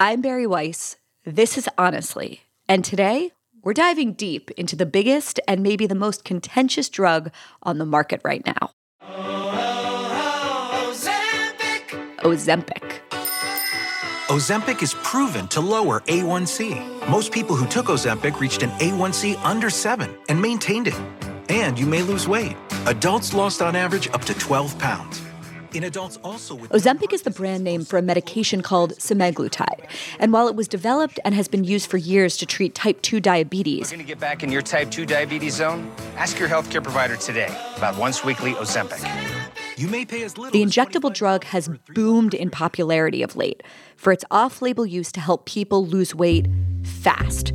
[0.00, 0.96] I'm Bari Weiss.
[1.24, 2.42] This is Honestly.
[2.68, 3.32] And today,
[3.64, 7.32] we're diving deep into the biggest and maybe the most contentious drug
[7.64, 8.70] on the market right now.
[12.20, 13.00] Ozempic.
[14.28, 17.08] Ozempic is proven to lower A1C.
[17.08, 21.00] Most people who took Ozempic reached an A1C under 7 and maintained it.
[21.48, 22.56] And you may lose weight.
[22.86, 25.27] Adults lost on average up to 12 pounds.
[25.74, 29.86] In adults also with Ozempic is the brand name for a medication called semaglutide.
[30.18, 33.20] And while it was developed and has been used for years to treat type 2
[33.20, 35.90] diabetes, Looking to get back in your type 2 diabetes zone?
[36.16, 39.04] Ask your healthcare provider today about once weekly Ozempic.
[39.76, 43.62] you may pay as little the injectable 25 drug has boomed in popularity of late
[43.96, 46.48] for its off label use to help people lose weight
[46.82, 47.52] fast.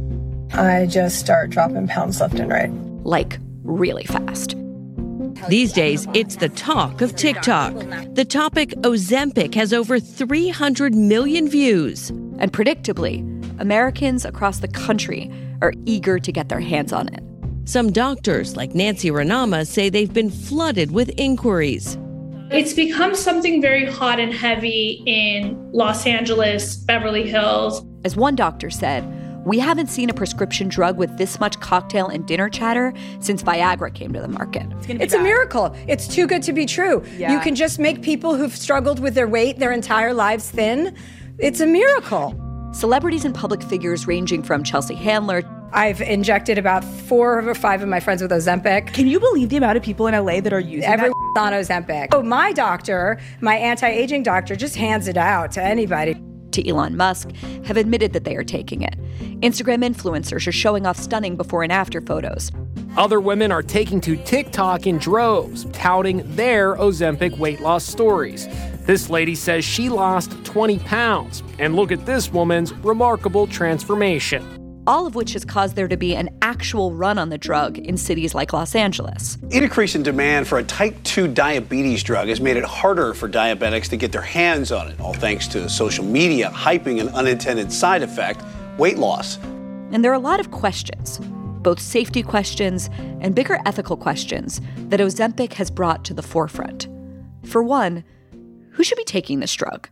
[0.54, 2.72] I just start dropping pounds left and right.
[3.04, 4.56] Like, really fast.
[5.50, 7.74] These days, it's the talk of TikTok.
[8.14, 12.10] The topic Ozempic has over 300 million views.
[12.40, 13.22] And predictably,
[13.60, 17.24] Americans across the country are eager to get their hands on it.
[17.66, 21.98] Some doctors, like Nancy Ranama, say they've been flooded with inquiries.
[22.52, 27.84] It's become something very hot and heavy in Los Angeles, Beverly Hills.
[28.04, 29.04] As one doctor said,
[29.46, 33.94] we haven't seen a prescription drug with this much cocktail and dinner chatter since Viagra
[33.94, 34.66] came to the market.
[34.88, 35.76] It's a miracle.
[35.88, 37.04] It's too good to be true.
[37.18, 37.34] Yeah.
[37.34, 40.96] You can just make people who've struggled with their weight their entire lives thin.
[41.40, 42.40] It's a miracle.
[42.74, 47.90] Celebrities and public figures ranging from Chelsea Handler I've injected about four or five of
[47.90, 48.94] my friends with Ozempic.
[48.94, 51.42] Can you believe the amount of people in LA that are using Everyone's that?
[51.42, 52.10] on Ozempic.
[52.12, 56.16] Oh, my doctor, my anti-aging doctor, just hands it out to anybody.
[56.54, 57.32] To Elon Musk
[57.66, 58.96] have admitted that they are taking it.
[59.42, 62.52] Instagram influencers are showing off stunning before and after photos.
[62.96, 68.48] Other women are taking to TikTok in droves, touting their Ozempic weight loss stories.
[68.86, 74.63] This lady says she lost 20 pounds, and look at this woman's remarkable transformation.
[74.86, 77.96] All of which has caused there to be an actual run on the drug in
[77.96, 79.38] cities like Los Angeles.
[79.50, 83.88] Increase in demand for a type 2 diabetes drug has made it harder for diabetics
[83.90, 88.04] to get their hands on it, all thanks to social media hyping an unintended side
[88.04, 88.44] effect
[88.78, 89.38] weight loss.
[89.92, 91.20] And there are a lot of questions,
[91.62, 92.90] both safety questions
[93.22, 96.90] and bigger ethical questions, that Ozempic has brought to the forefront.
[97.46, 98.04] For one,
[98.72, 99.88] who should be taking this drug?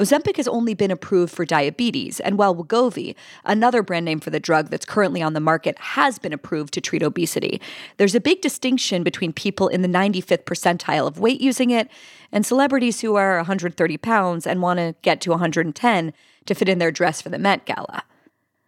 [0.00, 4.40] Ozempic has only been approved for diabetes, and while Wegovy, another brand name for the
[4.40, 7.60] drug that's currently on the market, has been approved to treat obesity,
[7.98, 11.90] there's a big distinction between people in the 95th percentile of weight using it
[12.32, 16.14] and celebrities who are 130 pounds and want to get to 110
[16.46, 18.04] to fit in their dress for the Met Gala.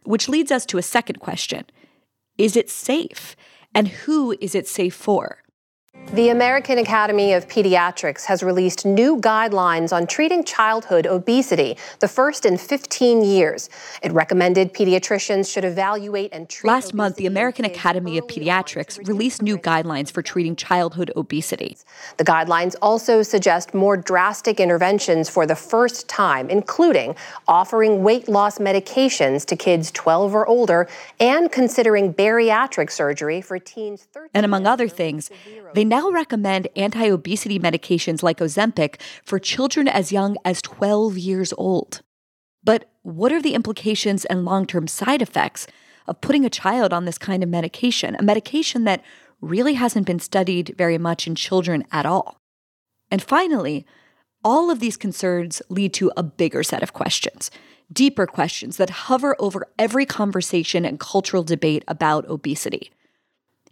[0.04, 1.64] Which leads us to a second question
[2.36, 3.36] Is it safe?
[3.74, 5.41] And who is it safe for?
[6.12, 12.44] The American Academy of Pediatrics has released new guidelines on treating childhood obesity, the first
[12.44, 13.70] in 15 years.
[14.02, 16.68] It recommended pediatricians should evaluate and treat.
[16.68, 19.72] Last month, the American Academy of early on to Pediatrics released new the risk of
[19.72, 21.78] guidelines for treating childhood obesity.
[22.18, 27.16] The guidelines also suggest more drastic interventions for the first time, including
[27.48, 34.06] offering weight loss medications to kids 12 or older and considering bariatric surgery for teens
[34.12, 34.30] 13.
[34.34, 35.30] And among other things,
[35.72, 41.52] they now recommend anti obesity medications like Ozempic for children as young as 12 years
[41.56, 42.02] old.
[42.64, 45.66] But what are the implications and long term side effects
[46.06, 49.02] of putting a child on this kind of medication, a medication that
[49.40, 52.40] really hasn't been studied very much in children at all?
[53.10, 53.86] And finally,
[54.44, 57.50] all of these concerns lead to a bigger set of questions,
[57.92, 62.90] deeper questions that hover over every conversation and cultural debate about obesity.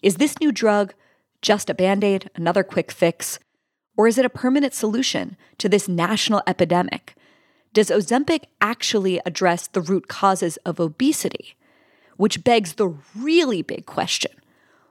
[0.02, 0.94] Is this new drug
[1.42, 3.38] just a band aid, another quick fix?
[3.96, 7.14] Or is it a permanent solution to this national epidemic?
[7.72, 11.56] Does Ozempic actually address the root causes of obesity?
[12.16, 14.32] Which begs the really big question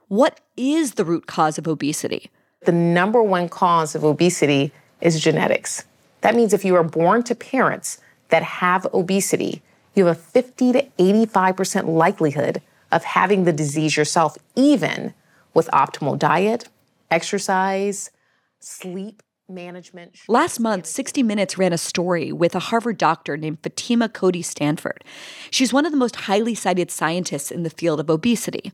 [0.10, 2.32] what is the root cause of obesity?
[2.66, 5.86] The number one cause of obesity is genetics.
[6.22, 8.00] That means if you are born to parents
[8.30, 9.62] that have obesity,
[9.94, 12.60] you have a 50 to 85% likelihood
[12.92, 15.14] of having the disease yourself, even
[15.54, 16.70] with optimal diet,
[17.12, 18.12] exercise,
[18.60, 20.16] sleep, management.
[20.28, 25.04] Last month, 60 Minutes ran a story with a Harvard doctor named Fatima Cody Stanford.
[25.50, 28.72] She's one of the most highly cited scientists in the field of obesity.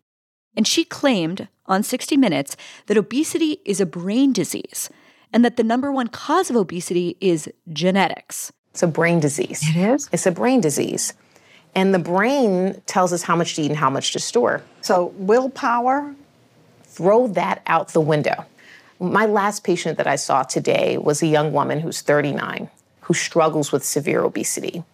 [0.56, 2.56] And she claimed on 60 Minutes
[2.88, 4.90] that obesity is a brain disease
[5.34, 8.52] and that the number one cause of obesity is genetics.
[8.72, 9.62] It's a brain disease.
[9.64, 10.10] It is?
[10.12, 11.14] It's a brain disease.
[11.74, 14.62] And the brain tells us how much to eat and how much to store.
[14.82, 16.16] So, willpower?
[16.96, 18.46] Throw that out the window.
[19.02, 22.70] My last patient that I saw today was a young woman who's 39
[23.02, 24.86] who struggles with severe obesity.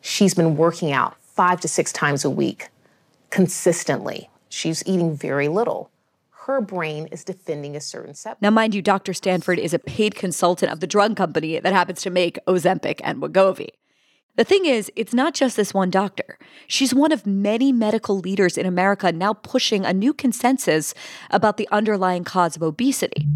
[0.00, 2.70] She's been working out five to six times a week
[3.28, 4.30] consistently.
[4.48, 5.90] She's eating very little.
[6.46, 8.40] Her brain is defending a certain set.
[8.40, 9.12] Now, mind you, Dr.
[9.12, 13.20] Stanford is a paid consultant of the drug company that happens to make Ozempic and
[13.20, 13.68] Wegovy.
[14.34, 16.38] The thing is, it's not just this one doctor.
[16.66, 20.94] She's one of many medical leaders in America now pushing a new consensus
[21.30, 23.26] about the underlying cause of obesity.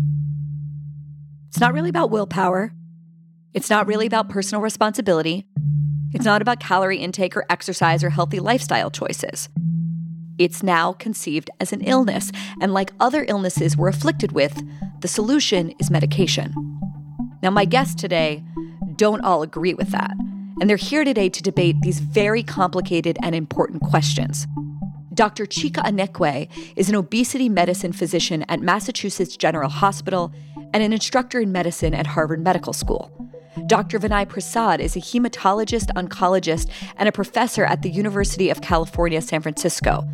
[1.49, 2.73] It's not really about willpower.
[3.53, 5.47] It's not really about personal responsibility.
[6.15, 9.51] It's not about calorie intake or exercise or healthy lifestyle choices.
[10.39, 12.33] It's now conceived as an illness,
[12.63, 14.63] and like other illnesses we're afflicted with,
[15.01, 16.55] the solution is medication.
[17.43, 18.43] Now, my guests today
[18.97, 20.17] don't all agree with that
[20.61, 24.47] and they're here today to debate these very complicated and important questions.
[25.15, 25.47] Dr.
[25.47, 30.33] Chika Anekwe is an obesity medicine physician at Massachusetts General Hospital
[30.75, 33.11] and an instructor in medicine at Harvard Medical School.
[33.65, 33.99] Dr.
[33.99, 36.69] Vinay Prasad is a hematologist, oncologist,
[36.99, 40.07] and a professor at the University of California, San Francisco.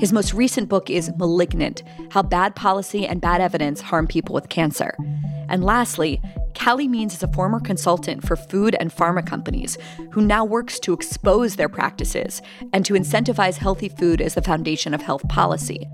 [0.00, 4.48] His most recent book is Malignant How Bad Policy and Bad Evidence Harm People with
[4.48, 4.96] Cancer.
[5.48, 6.20] And lastly,
[6.54, 9.78] Calley Means is a former consultant for food and pharma companies
[10.10, 12.42] who now works to expose their practices
[12.72, 15.88] and to incentivize healthy food as the foundation of health policy.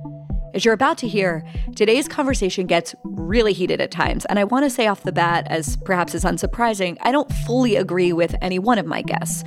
[0.55, 4.65] As you're about to hear, today's conversation gets really heated at times, and I want
[4.65, 8.61] to say off the bat, as perhaps is unsurprising, I don't fully agree with any
[8.61, 9.43] one of my guests.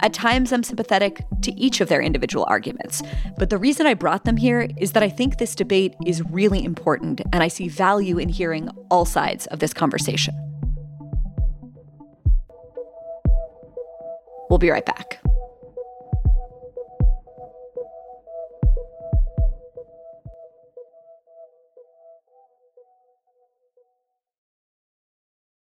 [0.00, 3.02] At times, I'm sympathetic to each of their individual arguments.
[3.36, 6.64] But the reason I brought them here is that I think this debate is really
[6.64, 10.34] important, and I see value in hearing all sides of this conversation.
[14.48, 15.20] We'll be right back.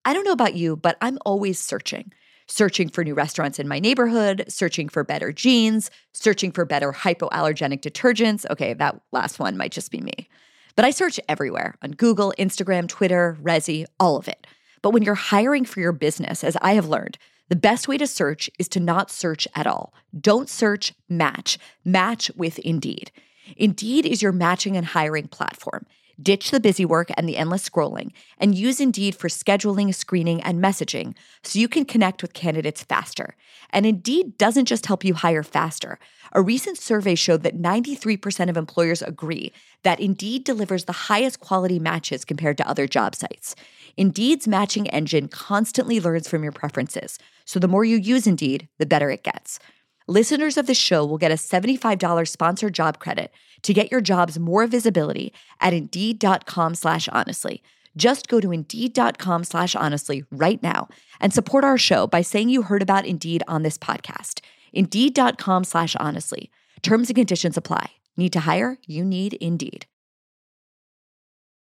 [0.07, 2.13] I don't know about you, but I'm always searching
[2.49, 7.81] searching for new restaurants in my neighborhood, searching for better jeans, searching for better hypoallergenic
[7.81, 8.49] detergents.
[8.51, 10.29] Okay, that last one might just be me.
[10.77, 14.47] But I search everywhere on Google, Instagram, Twitter, Resy, all of it.
[14.81, 17.19] But when you're hiring for your business, as I have learned,
[17.49, 19.93] the best way to search is to not search at all.
[20.19, 21.59] Don't search, match.
[21.85, 23.11] Match with Indeed.
[23.57, 25.87] Indeed is your matching and hiring platform.
[26.21, 30.63] Ditch the busy work and the endless scrolling and use Indeed for scheduling, screening, and
[30.63, 33.37] messaging so you can connect with candidates faster.
[33.71, 35.99] And Indeed doesn't just help you hire faster.
[36.33, 39.53] A recent survey showed that 93% of employers agree
[39.83, 43.55] that Indeed delivers the highest quality matches compared to other job sites.
[43.97, 48.87] Indeed's matching engine constantly learns from your preferences, so the more you use Indeed, the
[48.87, 49.59] better it gets.
[50.09, 53.33] Listeners of the show will get a $75 sponsored job credit
[53.63, 57.61] to get your jobs more visibility at Indeed.com slash honestly.
[57.97, 60.87] Just go to Indeed.com slash honestly right now
[61.19, 64.43] and support our show by saying you heard about Indeed on this podcast.
[64.73, 66.53] Indeed.com slash honestly.
[66.83, 67.91] Terms and conditions apply.
[68.17, 68.79] Need to hire?
[68.87, 69.87] You need Indeed.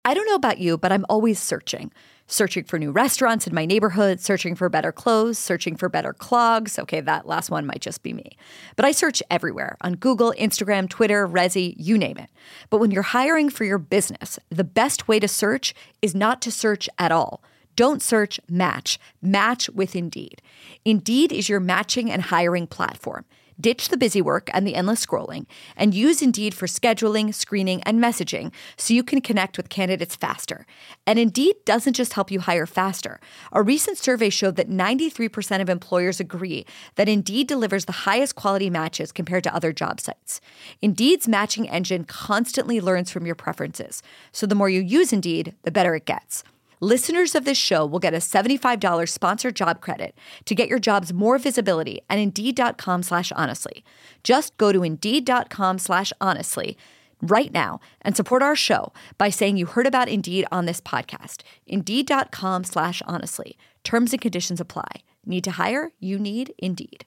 [0.06, 1.92] I don't know about you, but I'm always searching.
[2.32, 6.78] Searching for new restaurants in my neighborhood, searching for better clothes, searching for better clogs.
[6.78, 8.38] Okay, that last one might just be me.
[8.76, 12.30] But I search everywhere on Google, Instagram, Twitter, Resy, you name it.
[12.70, 16.52] But when you're hiring for your business, the best way to search is not to
[16.52, 17.42] search at all.
[17.76, 19.00] Don't search, match.
[19.24, 20.40] Match with Indeed.
[20.86, 23.26] Indeed is your matching and hiring platform.
[23.60, 28.02] Ditch the busy work and the endless scrolling and use Indeed for scheduling, screening, and
[28.02, 30.66] messaging so you can connect with candidates faster.
[31.06, 33.20] And Indeed doesn't just help you hire faster.
[33.52, 38.70] A recent survey showed that 93% of employers agree that Indeed delivers the highest quality
[38.70, 40.40] matches compared to other job sites.
[40.82, 44.02] Indeed's matching engine constantly learns from your preferences.
[44.32, 46.44] So the more you use Indeed, the better it gets.
[46.82, 51.12] Listeners of this show will get a $75 sponsored job credit to get your jobs
[51.12, 53.84] more visibility at Indeed.com slash honestly.
[54.24, 56.78] Just go to Indeed.com slash honestly
[57.22, 61.42] right now and support our show by saying you heard about Indeed on this podcast.
[61.68, 63.58] Indeed.com slash honestly.
[63.84, 65.04] Terms and conditions apply.
[65.26, 65.92] Need to hire?
[66.00, 67.06] You need Indeed.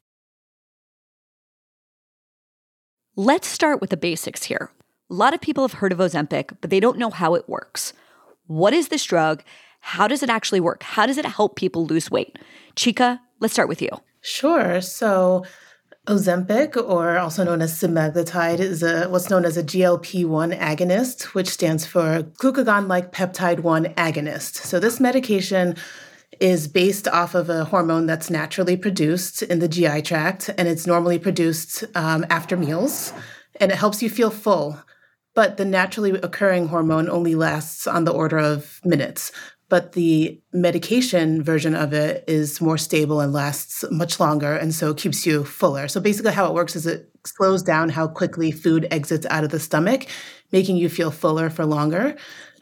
[3.16, 4.70] Let's start with the basics here.
[5.10, 7.94] A lot of people have heard of Ozempic, but they don't know how it works.
[8.46, 9.42] What is this drug?
[9.80, 10.82] How does it actually work?
[10.82, 12.38] How does it help people lose weight?
[12.76, 13.90] Chika, let's start with you.
[14.20, 14.80] Sure.
[14.80, 15.44] So,
[16.06, 21.49] Ozempic, or also known as semaglutide, is a, what's known as a GLP-1 agonist, which
[21.49, 24.56] stands for glucagon-like peptide-1 agonist.
[24.56, 25.76] So this medication
[26.40, 30.88] is based off of a hormone that's naturally produced in the GI tract, and it's
[30.88, 33.12] normally produced um, after meals,
[33.61, 34.80] and it helps you feel full.
[35.34, 39.32] But the naturally occurring hormone only lasts on the order of minutes
[39.72, 44.92] but the medication version of it is more stable and lasts much longer and so
[44.92, 45.88] keeps you fuller.
[45.88, 49.50] So basically how it works is it slows down how quickly food exits out of
[49.50, 50.04] the stomach,
[50.52, 52.16] making you feel fuller for longer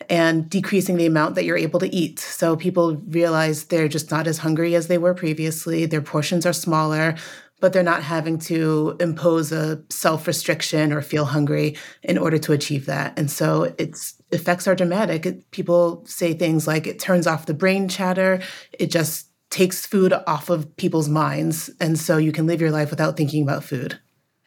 [0.09, 2.21] and decreasing the amount that you're able to eat.
[2.21, 6.53] So people realize they're just not as hungry as they were previously, their portions are
[6.53, 7.17] smaller,
[7.61, 12.53] but they're not having to impose a self restriction or feel hungry in order to
[12.53, 13.19] achieve that.
[13.19, 15.27] And so its effects are dramatic.
[15.27, 18.41] It, people say things like it turns off the brain chatter,
[18.73, 21.71] it just takes food off of people's minds.
[21.81, 23.99] And so you can live your life without thinking about food.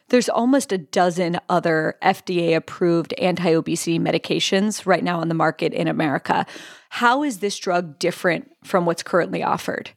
[0.08, 5.72] There's almost a dozen other FDA approved anti obesity medications right now on the market
[5.72, 6.46] in America.
[6.90, 9.90] How is this drug different from what's currently offered?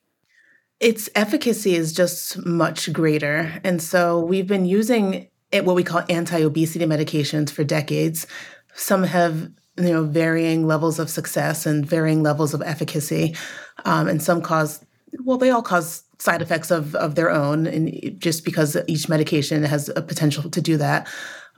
[0.80, 3.60] Its efficacy is just much greater.
[3.64, 8.28] And so we've been using it, what we call anti obesity medications for decades.
[8.76, 13.36] Some have you know varying levels of success and varying levels of efficacy
[13.86, 14.84] um, and some cause
[15.24, 19.64] well they all cause side effects of, of their own and just because each medication
[19.64, 21.08] has a potential to do that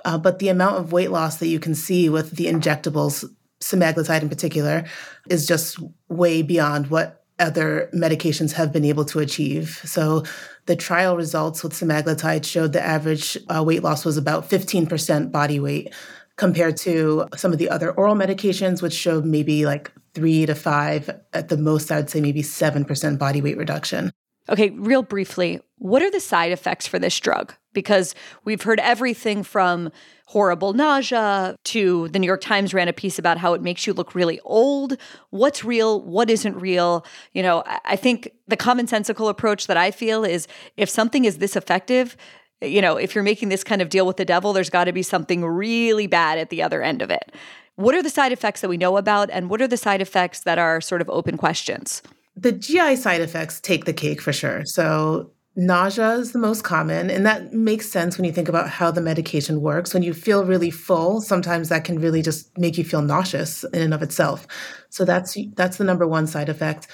[0.03, 3.23] uh, but the amount of weight loss that you can see with the injectables
[3.61, 4.85] semaglutide in particular
[5.29, 9.81] is just way beyond what other medications have been able to achieve.
[9.85, 10.23] So
[10.65, 15.59] the trial results with semaglutide showed the average uh, weight loss was about 15% body
[15.59, 15.93] weight
[16.35, 21.09] compared to some of the other oral medications, which showed maybe like three to five,
[21.33, 24.11] at the most, I'd say maybe 7% body weight reduction.
[24.47, 27.53] Okay, real briefly, what are the side effects for this drug?
[27.73, 28.15] Because
[28.45, 29.91] we've heard everything from
[30.29, 33.93] horrible nausea to the New York Times ran a piece about how it makes you
[33.93, 34.95] look really old.
[35.31, 36.01] What's real?
[36.01, 37.03] What isn't real?
[37.33, 41.55] You know, I think the commonsensical approach that I feel is if something is this
[41.55, 42.15] effective,
[42.61, 44.91] you know, if you're making this kind of deal with the devil, there's got to
[44.91, 47.33] be something really bad at the other end of it.
[47.73, 50.41] What are the side effects that we know about, and what are the side effects
[50.41, 52.03] that are sort of open questions?
[52.35, 54.61] The GI side effects take the cake for sure.
[54.65, 58.91] So, nausea is the most common, and that makes sense when you think about how
[58.91, 59.93] the medication works.
[59.93, 63.81] When you feel really full, sometimes that can really just make you feel nauseous in
[63.81, 64.47] and of itself.
[64.89, 66.87] So, that's that's the number one side effect.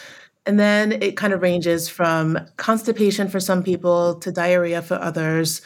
[0.46, 5.62] And then it kind of ranges from constipation for some people to diarrhea for others,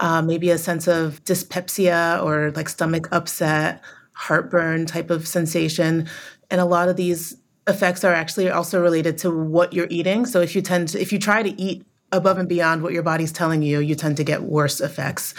[0.00, 6.08] uh, maybe a sense of dyspepsia or like stomach upset, heartburn type of sensation.
[6.50, 10.26] And a lot of these effects are actually also related to what you're eating.
[10.26, 13.02] So if you tend to, if you try to eat above and beyond what your
[13.02, 15.34] body's telling you, you tend to get worse effects.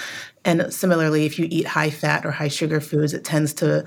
[0.46, 3.86] And similarly, if you eat high fat or high sugar foods, it tends to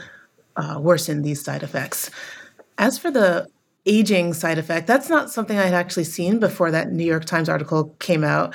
[0.56, 2.10] uh, worsen these side effects.
[2.78, 3.48] As for the
[3.86, 7.48] aging side effect, that's not something I had actually seen before that New York Times
[7.48, 8.54] article came out.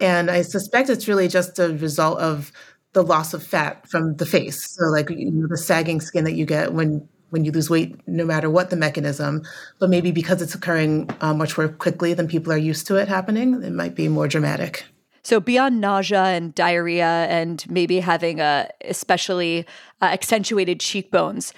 [0.00, 2.52] And I suspect it's really just a result of
[2.92, 4.74] the loss of fat from the face.
[4.76, 7.96] So, like you know, the sagging skin that you get when when you lose weight,
[8.06, 9.42] no matter what the mechanism.
[9.78, 13.08] But maybe because it's occurring uh, much more quickly than people are used to it
[13.08, 14.84] happening, it might be more dramatic.
[15.22, 19.66] So beyond nausea and diarrhea, and maybe having a especially
[20.00, 21.52] uh, accentuated cheekbones,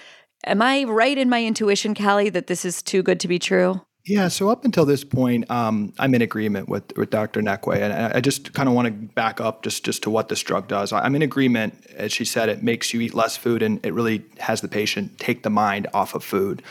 [0.45, 3.81] am I right in my intuition, Calley, that this is too good to be true?
[4.03, 7.39] Yeah, so up until this point, um, I'm in agreement with, with Dr.
[7.39, 10.41] Anekwe, and I just kind of want to back up just, just to what this
[10.41, 10.91] drug does.
[10.91, 14.25] I'm in agreement, as she said, it makes you eat less food, and it really
[14.39, 16.63] has the patient take the mind off of food.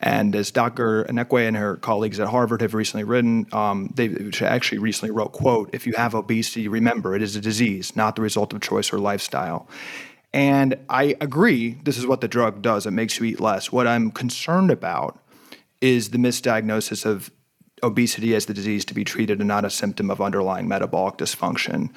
[0.00, 1.04] And as Dr.
[1.04, 5.70] Anekwe and her colleagues at Harvard have recently written, um, they actually recently wrote, quote,
[5.72, 8.98] if you have obesity, remember it is a disease, not the result of choice or
[8.98, 9.66] lifestyle.
[10.34, 12.84] And I agree, this is what the drug does.
[12.84, 13.72] It makes you eat less.
[13.72, 15.18] What I'm concerned about
[15.84, 17.30] is the misdiagnosis of
[17.82, 21.90] obesity as the disease to be treated and not a symptom of underlying metabolic dysfunction.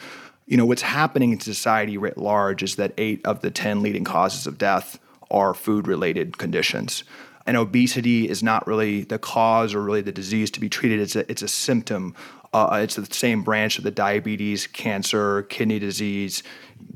[0.46, 4.04] You know, what's happening in society writ large is that eight of the 10 leading
[4.04, 5.00] causes of death
[5.32, 7.06] are food related conditions.
[7.46, 11.16] And obesity is not really the cause or really the disease to be treated, it's
[11.16, 12.14] a, it's a symptom.
[12.52, 16.44] Uh, it's the same branch of the diabetes, cancer, kidney disease,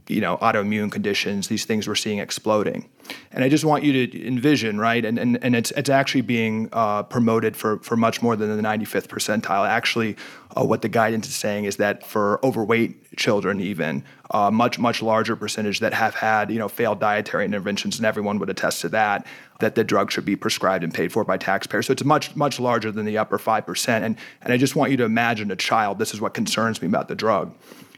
[0.10, 2.90] you know, autoimmune conditions, these things we're seeing exploding.
[3.34, 5.06] And I just want you to envision, right?
[5.06, 8.62] And and, and it's it's actually being uh, promoted for for much more than the
[8.62, 9.68] 95th percentile.
[9.68, 10.18] Actually,
[10.58, 15.02] uh, what the guidance is saying is that for overweight children, even uh, much much
[15.02, 18.90] larger percentage that have had you know failed dietary interventions, and everyone would attest to
[18.90, 19.26] that,
[19.60, 21.88] that the drug should be prescribed and paid for by taxpayers.
[21.88, 24.04] So it's much much larger than the upper five percent.
[24.04, 26.00] And and I just want you to imagine a child.
[26.00, 27.56] This is what concerns me about the drug,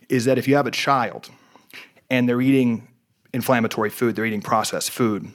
[0.09, 1.31] is that if you have a child,
[2.11, 2.87] and they're eating
[3.33, 5.31] inflammatory food, they're eating processed food.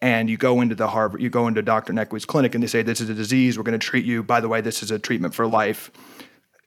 [0.00, 1.92] And you go into the Harvard, you go into Dr.
[1.92, 4.22] Anekwe's clinic and they say, This is a disease, we're going to treat you.
[4.22, 5.90] By the way, this is a treatment for life.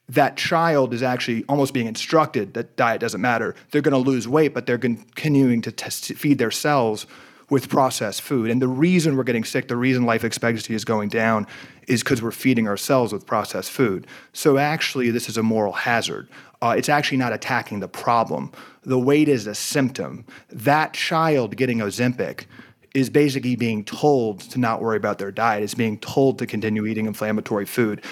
[0.10, 3.56] That child is actually almost being instructed that diet doesn't matter.
[3.72, 7.06] They're going to lose weight, but they're continuing to test, feed their cells
[7.50, 8.50] with processed food.
[8.50, 11.48] And the reason we're getting sick, the reason life expectancy is going down,
[11.88, 14.06] is because we're feeding ourselves with processed food.
[14.34, 16.27] So actually, this is a moral hazard.
[16.62, 18.51] Uh, it's actually not attacking the problem.
[18.84, 20.25] The weight is a symptom.
[20.50, 22.46] That child getting Ozempic
[22.94, 26.86] is basically being told to not worry about their diet, is being told to continue
[26.86, 28.04] eating inflammatory food.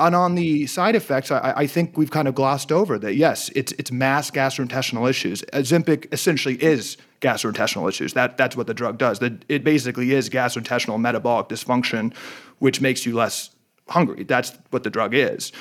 [0.00, 3.16] And on the side effects, I, I, think we've kind of glossed over that.
[3.16, 5.42] Yes, it's it's mass gastrointestinal issues.
[5.52, 8.14] Ozempic essentially is gastrointestinal issues.
[8.14, 9.18] That that's what the drug does.
[9.18, 12.14] That it basically is gastrointestinal metabolic dysfunction,
[12.60, 13.50] which makes you less
[13.90, 14.24] hungry.
[14.24, 15.52] That's what the drug is.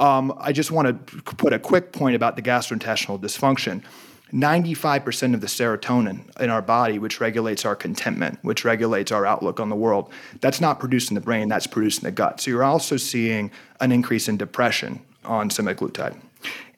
[0.00, 3.84] Um, I just want to put a quick point about the gastrointestinal dysfunction.
[4.34, 9.60] 95% of the serotonin in our body, which regulates our contentment, which regulates our outlook
[9.60, 10.10] on the world,
[10.40, 12.40] that's not produced in the brain, that's produced in the gut.
[12.40, 16.20] So you're also seeing an increase in depression on semaglutide.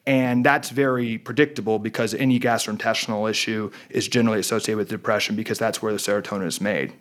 [0.09, 5.83] And that's very predictable because any gastrointestinal issue is generally associated with depression because that's
[5.83, 6.93] where the serotonin is made.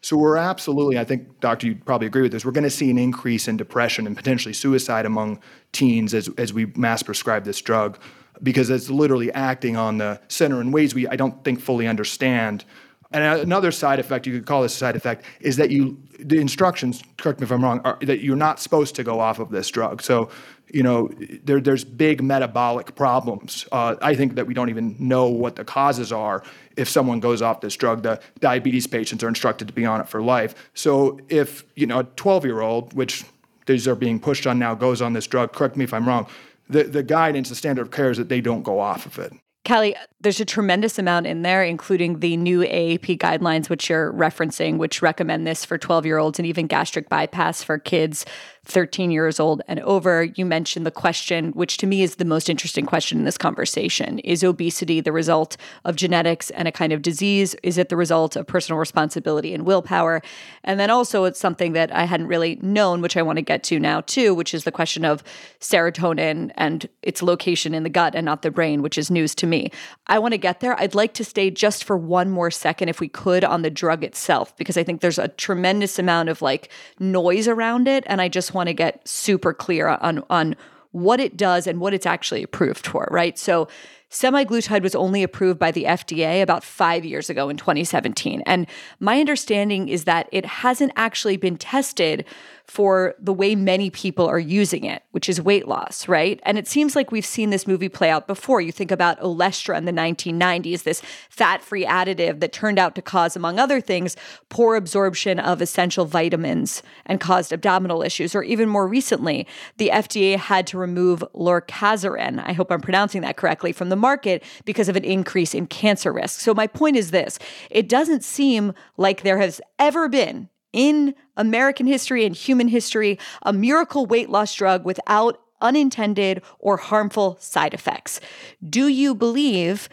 [0.00, 2.88] So we're absolutely, I think, Doctor, you'd probably agree with this, we're going to see
[2.88, 5.40] an increase in depression and potentially suicide among
[5.72, 7.98] teens as, as we mass prescribe this drug
[8.42, 12.64] because it's literally acting on the center in ways we, I don't think, fully understand.
[13.12, 16.40] And another side effect, you could call this a side effect, is that you, the
[16.40, 19.50] instructions, correct me if I'm wrong, are that you're not supposed to go off of
[19.50, 20.02] this drug.
[20.02, 20.30] So
[20.74, 21.08] you know,
[21.44, 23.66] there, there's big metabolic problems.
[23.70, 26.42] Uh, I think that we don't even know what the causes are
[26.76, 28.02] if someone goes off this drug.
[28.02, 30.70] The diabetes patients are instructed to be on it for life.
[30.74, 33.24] So if, you know, a 12 year old, which
[33.66, 36.26] these are being pushed on now, goes on this drug, correct me if I'm wrong,
[36.68, 39.32] the, the guidance, the standard of care is that they don't go off of it.
[39.64, 44.76] Calley, there's a tremendous amount in there, including the new AAP guidelines, which you're referencing,
[44.76, 48.26] which recommend this for 12 year olds and even gastric bypass for kids
[48.64, 50.24] 13 years old and over.
[50.24, 54.18] You mentioned the question, which to me is the most interesting question in this conversation
[54.20, 57.54] Is obesity the result of genetics and a kind of disease?
[57.62, 60.22] Is it the result of personal responsibility and willpower?
[60.62, 63.62] And then also, it's something that I hadn't really known, which I want to get
[63.64, 65.22] to now too, which is the question of
[65.60, 69.46] serotonin and its location in the gut and not the brain, which is news to
[69.46, 69.70] me.
[70.06, 70.78] I want to get there.
[70.80, 74.04] I'd like to stay just for one more second, if we could, on the drug
[74.04, 78.04] itself, because I think there's a tremendous amount of like noise around it.
[78.06, 80.56] And I just want to get super clear on on
[80.92, 83.36] what it does and what it's actually approved for, right?
[83.36, 83.66] So
[84.10, 88.44] semaglutide was only approved by the FDA about 5 years ago in 2017.
[88.46, 88.68] And
[89.00, 92.24] my understanding is that it hasn't actually been tested
[92.66, 96.40] for the way many people are using it, which is weight loss, right?
[96.44, 98.60] And it seems like we've seen this movie play out before.
[98.60, 103.02] You think about Olestra in the 1990s, this fat free additive that turned out to
[103.02, 104.16] cause, among other things,
[104.48, 108.34] poor absorption of essential vitamins and caused abdominal issues.
[108.34, 109.46] Or even more recently,
[109.76, 114.42] the FDA had to remove lorcaserin, I hope I'm pronouncing that correctly, from the market
[114.64, 116.40] because of an increase in cancer risk.
[116.40, 117.38] So my point is this
[117.70, 123.52] it doesn't seem like there has ever been in American history and human history a
[123.52, 128.20] miracle weight loss drug without unintended or harmful side effects.
[128.68, 129.88] Do you believe,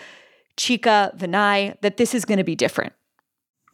[0.57, 2.93] Chika Vinay, that this is going to be different?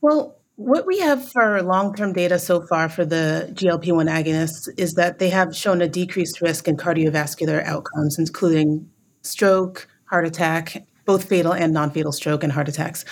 [0.02, 4.68] Well, what we have for long term data so far for the GLP 1 agonists
[4.78, 8.90] is that they have shown a decreased risk in cardiovascular outcomes, including
[9.22, 13.06] stroke, heart attack, both fatal and non fatal stroke and heart attacks.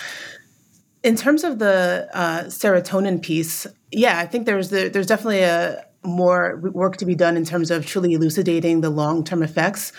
[1.02, 5.86] In terms of the uh, serotonin piece, yeah, I think there's the, there's definitely a
[6.06, 9.92] more work to be done in terms of truly elucidating the long term effects.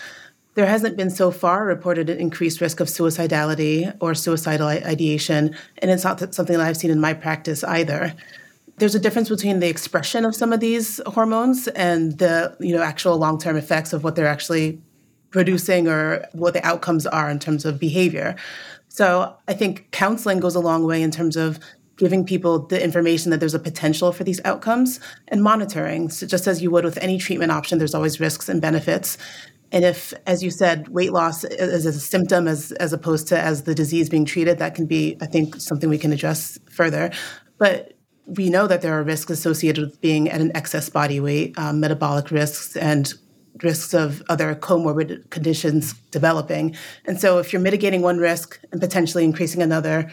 [0.54, 5.90] There hasn't been so far reported an increased risk of suicidality or suicidal ideation, and
[5.90, 8.14] it's not something that I've seen in my practice either.
[8.78, 12.82] There's a difference between the expression of some of these hormones and the you know
[12.82, 14.80] actual long term effects of what they're actually
[15.30, 18.34] producing or what the outcomes are in terms of behavior.
[18.98, 21.60] So I think counseling goes a long way in terms of
[21.98, 26.10] giving people the information that there's a potential for these outcomes and monitoring.
[26.10, 29.16] So just as you would with any treatment option, there's always risks and benefits.
[29.70, 33.62] And if, as you said, weight loss is a symptom as, as opposed to as
[33.62, 37.12] the disease being treated, that can be, I think, something we can address further.
[37.56, 37.92] But
[38.26, 41.78] we know that there are risks associated with being at an excess body weight, um,
[41.78, 43.14] metabolic risks, and
[43.62, 46.76] risks of other comorbid conditions developing.
[47.06, 50.10] And so, if you're mitigating one risk and potentially increasing another,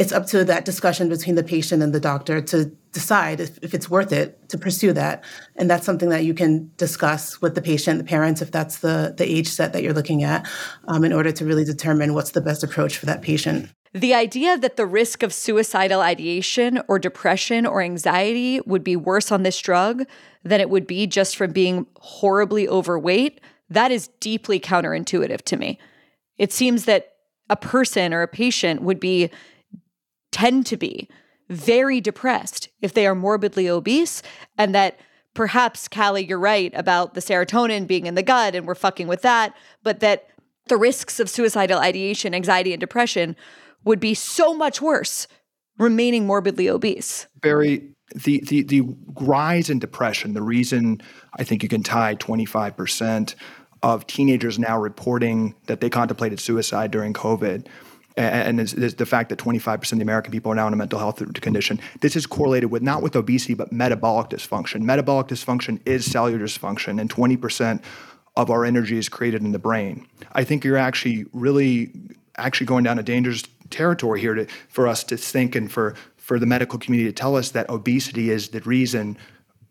[0.00, 3.74] it's up to that discussion between the patient and the doctor to decide if, if
[3.74, 5.22] it's worth it to pursue that.
[5.56, 9.14] And that's something that you can discuss with the patient, the parents, if that's the,
[9.16, 10.48] the age set that you're looking at,
[10.88, 13.68] um, in order to really determine what's the best approach for that patient.
[13.92, 19.32] The idea that the risk of suicidal ideation or depression or anxiety would be worse
[19.32, 20.04] on this drug
[20.44, 25.78] than it would be just from being horribly overweight, that is deeply counterintuitive to me.
[26.38, 27.14] It seems that
[27.48, 29.30] a person or a patient would be
[30.30, 31.08] tend to be
[31.48, 34.22] very depressed if they are morbidly obese
[34.56, 35.00] and that
[35.34, 39.22] perhaps Calley you're right about the serotonin being in the gut and we're fucking with
[39.22, 40.28] that but that
[40.68, 43.34] the risks of suicidal ideation anxiety and depression
[43.84, 45.26] would be so much worse
[45.78, 47.26] remaining morbidly obese.
[47.40, 47.82] Bari,
[48.14, 48.82] the, the, the
[49.20, 51.00] rise in depression, the reason
[51.38, 53.34] I think you can tie 25%
[53.82, 57.66] of teenagers now reporting that they contemplated suicide during COVID
[58.16, 61.22] and the fact that 25% of the American people are now in a mental health
[61.40, 61.80] condition.
[62.00, 64.82] This is correlated with not with obesity, but metabolic dysfunction.
[64.82, 67.82] Metabolic dysfunction is cellular dysfunction, and 20%
[68.36, 70.06] of our energy is created in the brain.
[70.32, 71.92] I think you're actually really
[72.36, 76.38] actually going down a dangerous territory here to, for us to think and for, for
[76.38, 79.16] the medical community to tell us that obesity is the reason,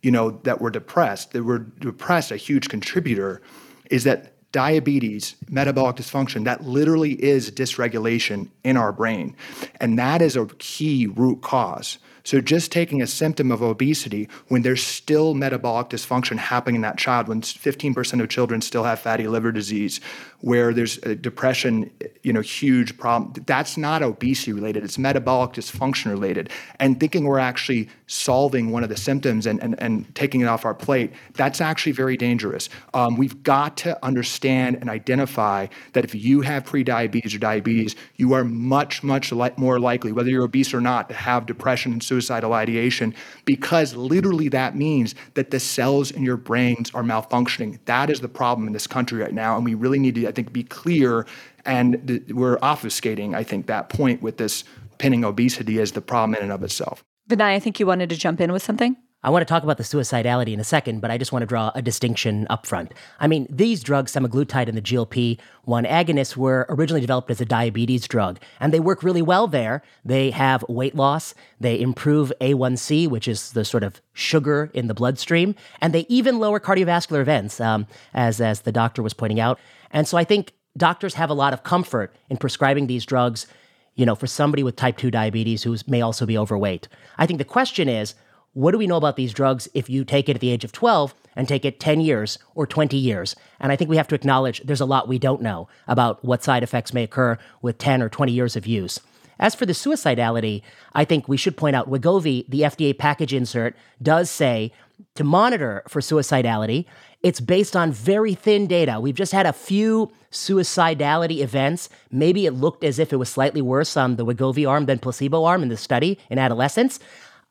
[0.01, 1.31] you know, that we're depressed.
[1.31, 3.41] That we're depressed, a huge contributor,
[3.89, 9.35] is that diabetes, metabolic dysfunction, that literally is dysregulation in our brain.
[9.79, 11.99] And that is a key root cause.
[12.29, 16.95] So just taking a symptom of obesity when there's still metabolic dysfunction happening in that
[16.95, 19.99] child, when 15% of children still have fatty liver disease,
[20.41, 21.89] where there's depression,
[22.21, 23.33] you know, huge problem.
[23.47, 24.83] That's not obesity related.
[24.83, 26.51] It's metabolic dysfunction related.
[26.79, 30.65] And thinking we're actually solving one of the symptoms and, and, and taking it off
[30.65, 32.69] our plate, that's actually very dangerous.
[32.93, 38.33] Um, we've got to understand and identify that if you have prediabetes or diabetes, you
[38.33, 42.03] are much, much li- more likely, whether you're obese or not, to have depression and
[42.21, 43.13] suicidal ideation
[43.45, 47.79] because literally that means that the cells in your brains are malfunctioning.
[47.85, 49.55] That is the problem in this country right now.
[49.55, 51.25] And we really need to I think, be clear.
[51.65, 54.63] And th- we're obfuscating, I think, that point with this
[54.97, 57.03] pinning obesity as the problem in and of itself.
[57.29, 58.97] Vinay, I think you wanted to jump in with something.
[59.21, 61.45] I want to talk about the suicidality in a second, but I just want to
[61.45, 62.93] draw a distinction up front.
[63.19, 67.45] I mean, these drugs, semaglutide and the GLP 1 agonists, were originally developed as a
[67.45, 69.83] diabetes drug, and they work really well there.
[70.05, 74.93] They have weight loss, they improve A1C, which is the sort of sugar in the
[74.93, 79.59] bloodstream, and they even lower cardiovascular events, um, as, as the doctor was pointing out.
[79.91, 83.47] And so I think doctors have a lot of comfort in prescribing these drugs,
[83.95, 86.87] you know, for somebody with type 2 diabetes who may also be overweight.
[87.17, 88.15] I think the question is,
[88.59, 90.73] what do we know about these drugs if you take it at the age of
[90.73, 93.33] 12 and take it 10 years or 20 years?
[93.57, 96.43] And I think we have to acknowledge there's a lot we don't know about what
[96.43, 98.99] side effects may occur with 10 or 20 years of use.
[99.39, 100.61] As for the suicidality,
[100.93, 104.73] I think we should point out Wegovy, the FDA package insert, does say
[105.15, 106.83] to monitor for suicidality,
[107.23, 108.99] it's based on very thin data.
[108.99, 111.87] We've just had a few suicidality events.
[112.11, 115.45] Maybe it looked as if it was slightly worse on the Wegovy arm than placebo
[115.45, 116.99] arm in the study in adolescents.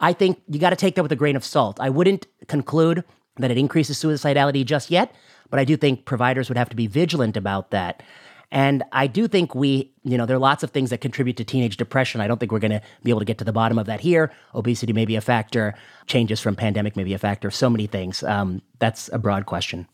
[0.01, 1.79] I think you got to take that with a grain of salt.
[1.81, 3.05] I wouldn't conclude
[3.37, 5.15] that it increases suicidality just yet,
[5.51, 8.03] but I do think providers would have to be vigilant about that.
[8.51, 11.45] And I do think we, you know, there are lots of things that contribute to
[11.45, 12.21] teenage depression.
[12.21, 14.01] I don't think we're going to be able to get to the bottom of that
[14.01, 14.33] here.
[14.55, 15.75] Obesity may be a factor,
[16.07, 18.23] changes from pandemic may be a factor, so many things.
[18.23, 19.87] Um, that's a broad question.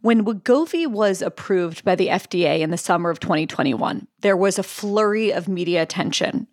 [0.00, 4.62] When Wegovy was approved by the FDA in the summer of 2021, there was a
[4.62, 6.46] flurry of media attention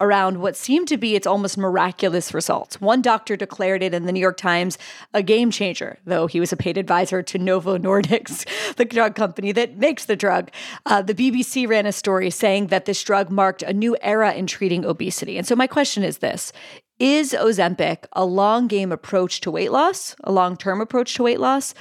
[0.00, 2.80] around what seemed to be its almost miraculous results.
[2.80, 4.78] One doctor declared it in the New York Times
[5.12, 9.52] a game changer, though he was a paid advisor to Novo Nordisk, the drug company
[9.52, 10.50] that makes the drug.
[10.86, 14.46] Uh, the BBC ran a story saying that this drug marked a new era in
[14.46, 15.36] treating obesity.
[15.36, 16.52] And so my question is this
[16.98, 21.40] Is Ozempic a long game approach to weight loss, a long term approach to weight
[21.40, 21.74] loss?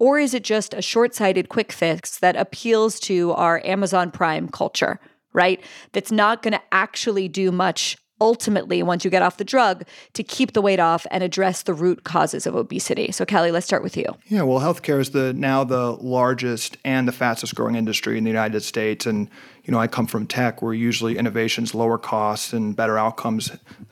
[0.00, 4.48] Or is it just a short sighted quick fix that appeals to our Amazon Prime
[4.48, 5.00] culture?
[5.32, 5.62] Right?
[5.92, 10.22] That's not going to actually do much ultimately once you get off the drug to
[10.22, 13.12] keep the weight off and address the root causes of obesity.
[13.12, 14.06] So Calley, let's start with you.
[14.26, 18.30] Yeah, well, healthcare is the now the largest and the fastest growing industry in the
[18.30, 19.30] United States and
[19.68, 23.50] you know, I come from tech where usually innovations lower costs and better outcomes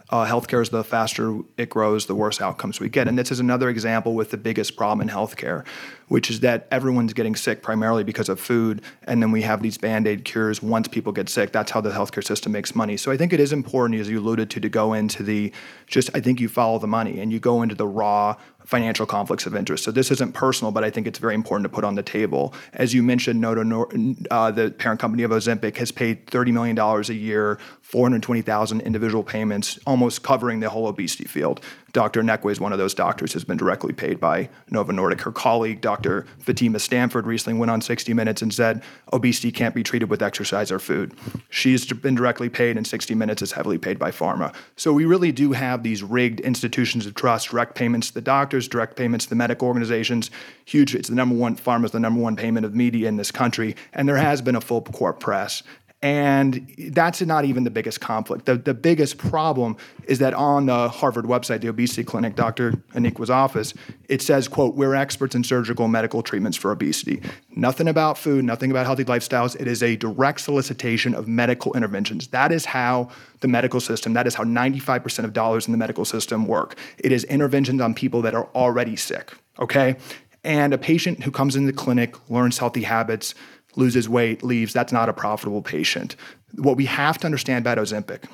[0.09, 3.09] uh, healthcare is the faster it grows, the worse outcomes we get.
[3.09, 5.67] And this is another example with the biggest problem in healthcare,
[6.09, 8.81] which is that everyone's getting sick primarily because of food.
[9.03, 11.53] And then we have these band aid cures once people get sick.
[11.53, 12.97] That's how the healthcare system makes money.
[12.97, 15.53] So I think it is important, as you alluded to, to go into the
[15.87, 18.37] just, I think you follow the money and you go into the raw
[18.67, 19.85] financial conflicts of interest.
[19.85, 22.53] So this isn't personal, but I think it's very important to put on the table.
[22.73, 23.89] As you mentioned, Novo,
[24.31, 29.79] uh, the parent company of Ozempic, has paid $30 million a year, 420,000 individual payments,
[29.87, 31.61] almost covering the whole obesity field.
[31.93, 32.23] Dr.
[32.23, 35.23] Anekwe is one of those doctors who's been directly paid by Novo Nordisk.
[35.23, 36.27] Her colleague, Dr.
[36.41, 38.83] Fatima Stanford, recently went on 60 Minutes and said
[39.15, 41.15] obesity can't be treated with exercise or food.
[41.49, 44.55] She's been directly paid, and 60 Minutes is heavily paid by pharma.
[44.77, 48.21] So we really do have these rigged institutions of trust, direct payments to the
[48.57, 50.31] doctors, direct payments to the medical organizations.
[50.64, 50.95] Huge.
[50.95, 51.57] It's the number one.
[51.57, 54.57] Pharma is the number one payment of media in this country, and there has been
[54.57, 55.62] a full court press.
[56.03, 58.45] And that's not even the biggest conflict.
[58.45, 62.75] The, the biggest problem is that on the Harvard website, the obesity clinic, Dr.
[62.95, 63.73] Anekwe's office,
[64.09, 67.23] it says, quote, we're experts in surgical medical treatments for obesity.
[67.57, 69.59] Nothing about food, nothing about healthy lifestyles.
[69.59, 72.29] It is a direct solicitation of medical interventions.
[72.29, 73.09] That is how
[73.41, 76.77] the medical system, that is how 95% of dollars in the medical system work.
[76.99, 79.97] It is interventions on people that are already sick, okay?
[80.45, 83.35] And a patient who comes into the clinic, learns healthy habits,
[83.77, 86.17] loses weight, leaves, that's not a profitable patient.
[86.55, 88.25] What we have to understand about Ozempic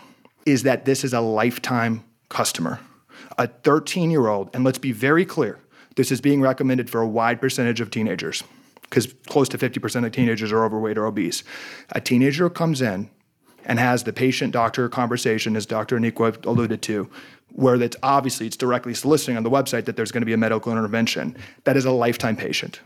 [0.46, 2.81] is that this is a lifetime customer.
[3.38, 5.59] A 13 year old, and let's be very clear,
[5.96, 8.42] this is being recommended for a wide percentage of teenagers
[8.83, 11.44] because close to 50% of teenagers are overweight or obese.
[11.92, 13.09] A teenager comes in
[13.64, 15.98] and has the patient doctor conversation, as Dr.
[15.98, 17.09] Anekwe alluded to,
[17.52, 20.38] where that's obviously it's directly soliciting on the website that there's going to be a
[20.38, 21.37] medical intervention.
[21.64, 22.81] That is a lifetime patient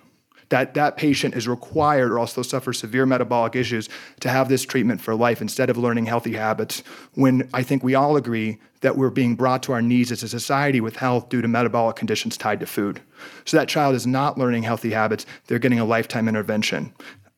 [0.49, 3.89] that that patient is required or also suffer severe metabolic issues
[4.21, 6.83] to have this treatment for life instead of learning healthy habits
[7.15, 10.29] when I think we all agree that we're being brought to our knees as a
[10.29, 13.01] society with health due to metabolic conditions tied to food.
[13.45, 16.93] So that child is not learning healthy habits, they're getting a lifetime intervention.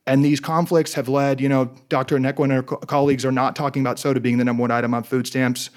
[0.06, 2.16] And these conflicts have led, you know, Dr.
[2.16, 4.94] Anekwe and her co- colleagues are not talking about soda being the number one item
[4.94, 5.68] on food stamps.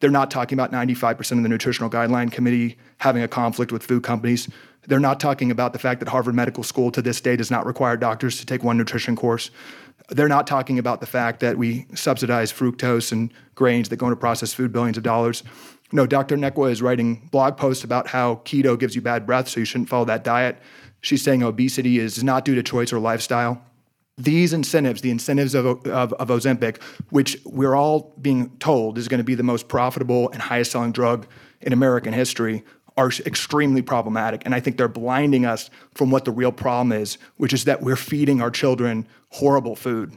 [0.00, 4.02] They're not talking about 95% of the Nutritional Guideline Committee having a conflict with food
[4.02, 4.48] companies.
[4.86, 7.66] They're not talking about the fact that Harvard Medical School to this day does not
[7.66, 9.50] require doctors to take one nutrition course.
[10.08, 14.16] They're not talking about the fact that we subsidize fructose and grains that go into
[14.16, 15.42] processed food billions of dollars.
[15.92, 16.36] No, Dr.
[16.36, 19.88] Anekwe is writing blog posts about how keto gives you bad breath, so you shouldn't
[19.88, 20.58] follow that diet.
[21.00, 23.62] She's saying obesity is not due to choice or lifestyle.
[24.18, 29.18] These incentives, the incentives of, of, of Ozempic, which we're all being told is going
[29.18, 31.26] to be the most profitable and highest selling drug
[31.60, 32.64] in American history,
[32.96, 34.42] are extremely problematic.
[34.44, 37.82] And I think they're blinding us from what the real problem is, which is that
[37.82, 40.14] we're feeding our children horrible food.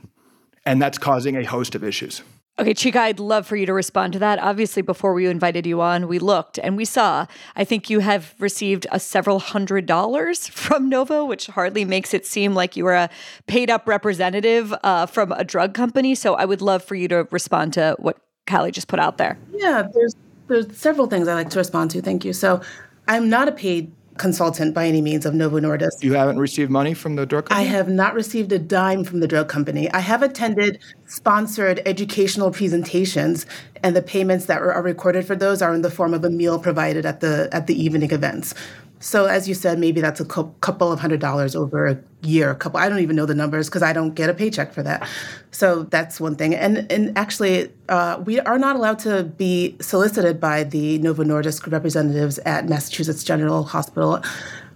[0.65, 2.21] And that's causing a host of issues.
[2.59, 4.37] Okay, Chika, I'd love for you to respond to that.
[4.37, 8.35] Obviously, before we invited you on, we looked and we saw, I think you have
[8.37, 12.95] received a several hundred dollars from Novo, which hardly makes it seem like you are
[12.95, 13.09] a
[13.47, 16.15] paid up representative uh, from a drug company.
[16.15, 19.37] So I would love for you to respond to what Calley just put out there.
[19.53, 20.15] Yeah, there's
[20.49, 22.01] there's several things I like to respond to.
[22.01, 22.33] Thank you.
[22.33, 22.61] So,
[23.07, 26.03] I'm not a paid consultant by any means of Novo Nordisk.
[26.03, 27.67] You haven't received money from the drug company?
[27.67, 29.89] I have not received a dime from the drug company.
[29.91, 33.47] I have attended sponsored educational presentations
[33.81, 36.59] and the payments that are recorded for those are in the form of a meal
[36.59, 38.53] provided at the at the evening events.
[38.99, 42.51] So as you said, maybe that's a couple of hundred dollars over a year.
[42.51, 42.79] A couple.
[42.79, 45.07] I don't even know the numbers because I don't get a paycheck for that.
[45.51, 46.53] So that's one thing.
[46.53, 51.71] And and actually, uh, we are not allowed to be solicited by the Novo Nordisk
[51.71, 54.21] representatives at Massachusetts General Hospital.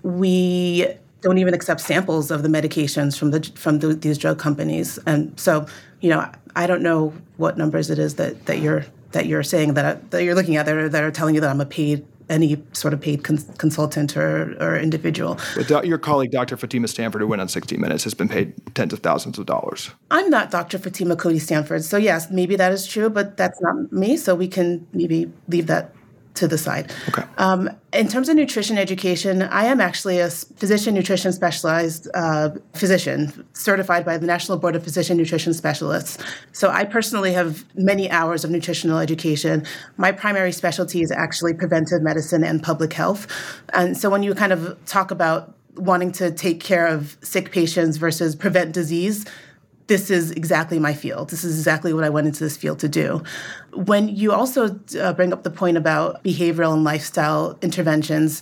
[0.04, 0.88] We
[1.22, 5.00] don't even accept samples of the medications from the from the, these drug companies.
[5.06, 5.66] And so,
[6.00, 9.74] you know, I don't know what numbers it is that that you're that you're saying
[9.76, 12.06] that that you're looking at that are, that are telling you that I'm a paid
[12.34, 15.40] any sort of paid cons- consultant or, or individual.
[15.56, 16.58] But your colleague, Dr.
[16.58, 19.92] Fatima Stanford, who went on 60 Minutes, has been paid tens of thousands of dollars.
[20.12, 20.78] I'm not Dr.
[20.80, 21.84] Fatima Cody Stanford.
[21.84, 24.18] So, yes, maybe that is true, but that's not me.
[24.18, 25.94] So, we can maybe leave that
[26.36, 26.92] to the side.
[27.10, 27.24] Okay.
[27.38, 33.46] Um, in terms of nutrition education, I am actually a physician nutrition specialized uh, physician
[33.54, 36.18] certified by the National Board of Physician Nutrition Specialists.
[36.52, 39.66] So I personally have many hours of nutritional education.
[39.98, 43.28] My primary specialty is actually preventive medicine and public health.
[43.74, 47.98] And so when you kind of talk about wanting to take care of sick patients
[47.98, 49.26] versus prevent disease,
[49.94, 51.30] this is exactly my field.
[51.30, 53.22] This is exactly what I went into this field to do.
[53.74, 58.42] When you also uh, bring up the point about behavioral and lifestyle interventions,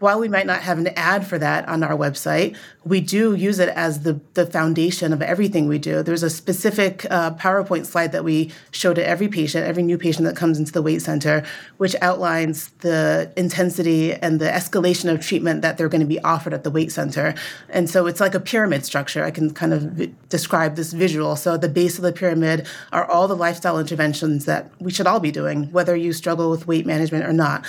[0.00, 3.58] while we might not have an ad for that on our website, we do use
[3.58, 6.02] it as the, the foundation of everything we do.
[6.02, 10.24] There's a specific uh, PowerPoint slide that we show to every patient, every new patient
[10.24, 11.44] that comes into the weight center,
[11.76, 16.54] which outlines the intensity and the escalation of treatment that they're going to be offered
[16.54, 17.34] at the weight center.
[17.68, 19.22] And so it's like a pyramid structure.
[19.22, 21.36] I can kind of v- describe this visual.
[21.36, 25.06] So at the base of the pyramid are all the lifestyle interventions that we should
[25.06, 27.66] all be doing, whether you struggle with weight management or not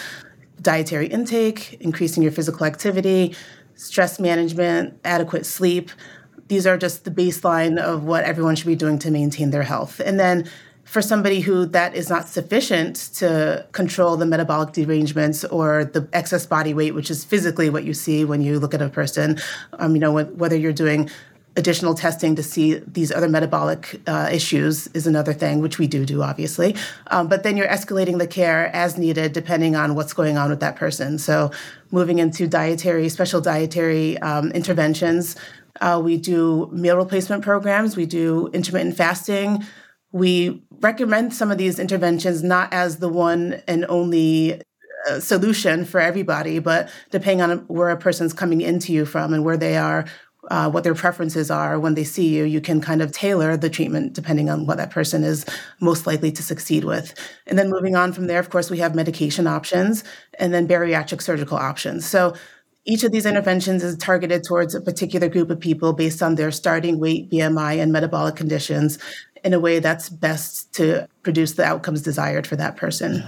[0.61, 3.35] dietary intake, increasing your physical activity,
[3.75, 5.89] stress management, adequate sleep.
[6.47, 9.99] These are just the baseline of what everyone should be doing to maintain their health.
[9.99, 10.49] And then
[10.83, 16.45] for somebody who that is not sufficient to control the metabolic derangements or the excess
[16.45, 19.39] body weight, which is physically what you see when you look at a person,
[19.79, 21.09] um, you know, whether you're doing
[21.57, 26.05] additional testing to see these other metabolic uh, issues is another thing, which we do
[26.05, 26.75] do, obviously.
[27.07, 30.61] Um, but then you're escalating the care as needed, depending on what's going on with
[30.61, 31.17] that person.
[31.17, 31.51] So,
[31.91, 35.35] moving into dietary, special dietary um, interventions.
[35.81, 37.97] Uh, we do meal replacement programs.
[37.97, 39.65] We do intermittent fasting.
[40.13, 44.61] We recommend some of these interventions not as the one and only
[45.09, 49.43] uh, solution for everybody, but depending on where a person's coming into you from and
[49.43, 50.05] where they are
[50.51, 53.69] uh, what their preferences are when they see you, you can kind of tailor the
[53.69, 55.45] treatment depending on what that person is
[55.79, 57.13] most likely to succeed with.
[57.47, 60.03] And then moving on from there, of course, we have medication options
[60.37, 62.05] and then bariatric surgical options.
[62.05, 62.35] So
[62.83, 66.51] each of these interventions is targeted towards a particular group of people based on their
[66.51, 68.99] starting weight, BMI, and metabolic conditions
[69.45, 73.23] in a way that's best to produce the outcomes desired for that person.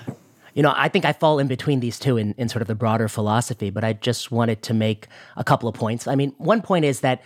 [0.54, 2.76] You know, I think I fall in between these two in, in sort of the
[2.76, 6.08] broader philosophy, but I just wanted to make a couple of points.
[6.08, 7.22] I mean, one point is that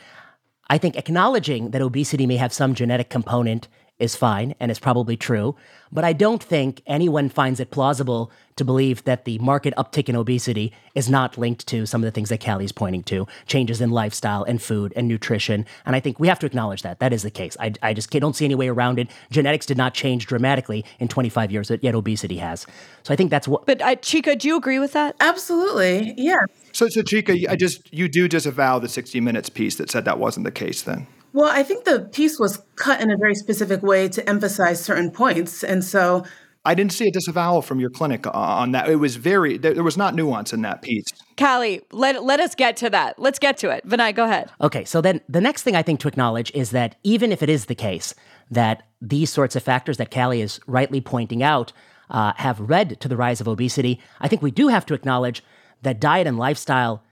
[0.70, 3.68] I think acknowledging that obesity may have some genetic component
[4.00, 5.56] is fine and is probably true,
[5.92, 10.16] but I don't think anyone finds it plausible to believe that the market uptick in
[10.16, 13.92] obesity is not linked to some of the things that Calley's pointing to changes in
[13.92, 15.66] lifestyle and food and nutrition.
[15.86, 17.00] And I think we have to acknowledge that.
[17.00, 17.56] That is the case.
[17.60, 19.10] I, I just don't see any way around it.
[19.32, 22.66] Genetics did not change dramatically in 25 years, yet obesity has.
[23.04, 23.66] So I think that's what.
[23.66, 25.16] But uh, Chika, do you agree with that?
[25.20, 26.14] Absolutely.
[26.18, 26.38] Yeah.
[26.72, 30.20] So, so Chika, I just you do disavow the 60 Minutes piece that said that
[30.20, 31.08] wasn't the case then.
[31.38, 35.12] Well, I think the piece was cut in a very specific way to emphasize certain
[35.12, 35.64] points.
[35.64, 36.26] And so
[36.66, 38.90] I didn't see a disavowal from your clinic on that.
[38.90, 41.06] It was very, there was not nuance in that piece.
[41.36, 43.20] Calley, let, let us get to that.
[43.20, 43.88] Let's get to it.
[43.88, 44.50] Vinay, go ahead.
[44.62, 47.50] Okay, so then the next thing I think to acknowledge is that even if it
[47.50, 48.16] is the case
[48.50, 51.72] that these sorts of factors that Calley is rightly pointing out
[52.10, 55.44] uh, have led to the rise of obesity, I think we do have to acknowledge
[55.84, 57.04] that diet and lifestyle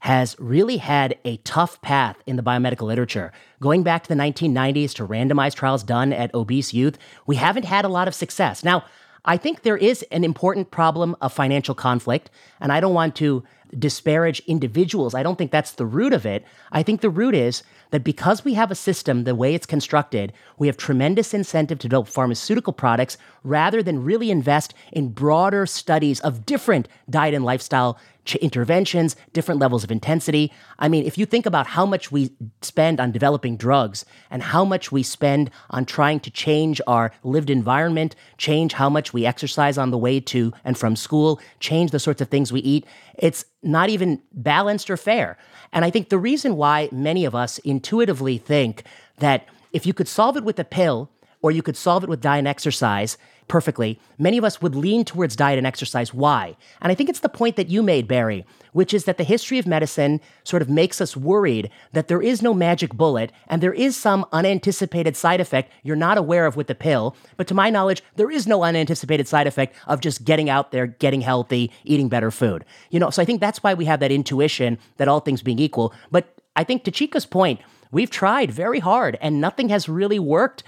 [0.00, 3.32] has really had a tough path in the biomedical literature.
[3.60, 7.84] Going back to the 1990s to randomized trials done at obese youth, we haven't had
[7.84, 8.62] a lot of success.
[8.62, 8.84] Now,
[9.24, 12.30] I think there is an important problem of financial conflict,
[12.60, 13.42] and I don't want to
[13.76, 15.14] disparage individuals.
[15.14, 16.44] I don't think that's the root of it.
[16.72, 20.32] I think the root is that because we have a system the way it's constructed,
[20.58, 26.20] we have tremendous incentive to develop pharmaceutical products rather than really invest in broader studies
[26.20, 27.98] of different diet and lifestyle
[28.28, 30.52] ch- interventions, different levels of intensity.
[30.78, 32.30] I mean, if you think about how much we
[32.62, 37.50] spend on developing drugs and how much we spend on trying to change our lived
[37.50, 41.98] environment, change how much we exercise on the way to and from school, change the
[41.98, 42.84] sorts of things we eat,
[43.18, 45.36] it's not even balanced or fair.
[45.72, 48.82] And I think the reason why many of us intuitively think
[49.18, 51.08] that if you could solve it with a pill
[51.42, 55.04] or you could solve it with diet and exercise, perfectly, many of us would lean
[55.04, 56.12] towards diet and exercise.
[56.12, 56.56] Why?
[56.82, 59.58] And I think it's the point that you made, Bari, which is that the history
[59.58, 63.72] of medicine sort of makes us worried that there is no magic bullet and there
[63.72, 67.16] is some unanticipated side effect you're not aware of with the pill.
[67.36, 70.88] But to my knowledge, there is no unanticipated side effect of just getting out there,
[70.88, 72.64] getting healthy, eating better food.
[72.90, 75.60] You know, so I think that's why we have that intuition that all things being
[75.60, 75.94] equal.
[76.10, 77.60] But I think to Chika's point,
[77.92, 80.64] we've tried very hard and nothing has really worked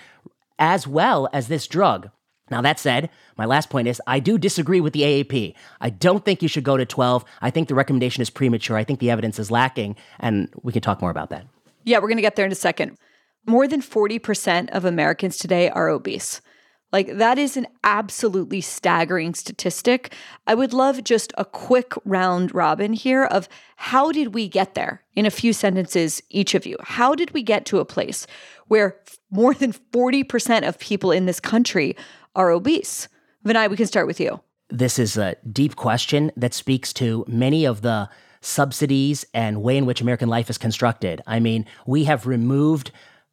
[0.57, 2.11] as well as this drug.
[2.49, 5.55] Now, that said, my last point is I do disagree with the AAP.
[5.81, 7.25] I don't think you should go to 12.
[7.43, 8.77] I think the recommendation is premature.
[8.77, 11.45] I think the evidence is lacking, and we can talk more about that.
[11.83, 12.97] Yeah, we're going to get there in a second.
[13.47, 16.41] More than 40% of Americans today are obese.
[16.93, 20.13] Like, that is an absolutely staggering statistic.
[20.47, 25.05] I would love just a quick round robin here of how did we get there
[25.15, 26.77] in a few sentences, each of you?
[26.81, 28.27] How did we get to a place
[28.67, 28.97] where
[29.31, 31.97] more than 40% of people in this country
[32.35, 33.09] are obese?
[33.45, 34.41] Vinay, we can start with you.
[34.69, 38.09] This is a deep question that speaks to many of the
[38.41, 41.21] subsidies and way in which American life is constructed.
[41.27, 42.91] I mean, we have removed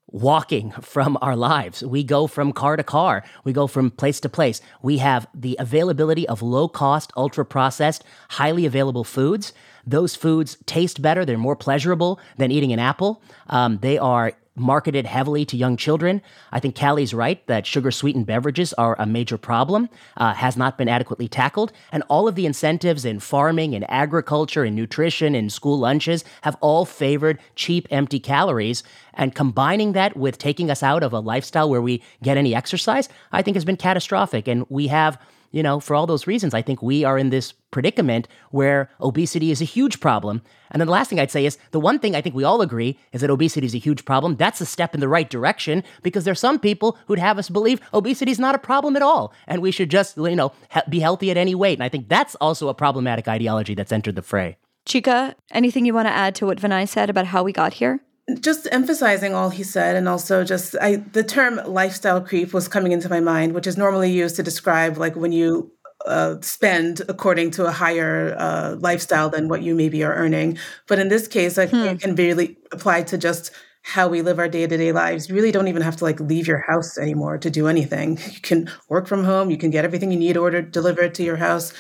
[0.08, 1.84] walking from our lives.
[1.84, 3.24] We go from car to car.
[3.44, 4.62] We go from place to place.
[4.82, 9.54] We have the availability of low cost, ultra processed, highly available foods.
[9.86, 11.26] Those foods taste better.
[11.26, 13.22] They're more pleasurable than eating an apple.
[13.48, 16.22] Um, they are marketed heavily to young children.
[16.52, 20.78] I think Calley's right that sugar sweetened beverages are a major problem, uh, has not
[20.78, 21.72] been adequately tackled.
[21.92, 26.58] And all of the incentives in farming and agriculture and nutrition and school lunches have
[26.62, 28.84] all favored cheap, empty calories.
[29.14, 33.10] And combining that with taking us out of a lifestyle where we get any exercise,
[33.32, 34.48] I think has been catastrophic.
[34.48, 35.20] And we have
[35.58, 39.50] you know, for all those reasons, I think we are in this predicament where obesity
[39.50, 40.44] is a huge problem.
[40.70, 42.62] And then the last thing I'd say is the one thing I think we all
[42.62, 44.36] agree is that obesity is a huge problem.
[44.36, 47.82] That's a step in the right direction because there's some people who'd have us believe
[47.92, 50.52] obesity is not a problem at all and we should just, you know,
[50.90, 51.80] be healthy at any weight.
[51.80, 54.58] And I think that's also a problematic ideology that's entered the fray.
[54.86, 58.00] Chika, anything you want to add to what Vinay said about how we got here?
[58.42, 62.92] Just emphasizing all he said and also just I, the term lifestyle creep was coming
[62.92, 65.72] into my mind which is normally used to describe like when you
[66.06, 70.58] uh, spend according to a higher uh, lifestyle than what you maybe are earning.
[70.88, 71.76] But in this case i hmm.
[71.76, 73.52] it can really apply to just
[73.82, 75.30] how we live our day-to-day lives.
[75.30, 78.20] You really don't even have to like leave your house anymore to do anything.
[78.34, 81.38] You can work from home you can get everything you need ordered delivered to your
[81.38, 81.74] house.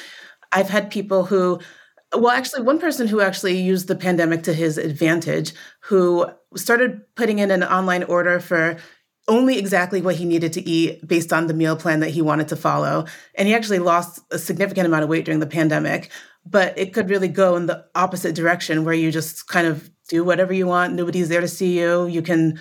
[0.54, 1.60] I've had people who
[2.14, 7.40] well, actually, one person who actually used the pandemic to his advantage, who started putting
[7.40, 8.78] in an online order for
[9.28, 12.48] only exactly what he needed to eat based on the meal plan that he wanted
[12.48, 13.06] to follow.
[13.36, 16.10] And he actually lost a significant amount of weight during the pandemic.
[16.46, 20.24] But it could really go in the opposite direction where you just kind of do
[20.24, 20.94] whatever you want.
[20.94, 22.08] Nobody's there to see you.
[22.08, 22.58] You can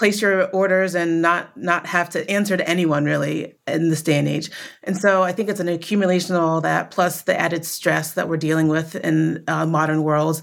[0.00, 4.18] place your orders and not not have to answer to anyone really in this day
[4.18, 4.50] and age.
[4.82, 8.26] And so I think it's an accumulation of all that, plus the added stress that
[8.26, 10.40] we're dealing with in uh, modern worlds,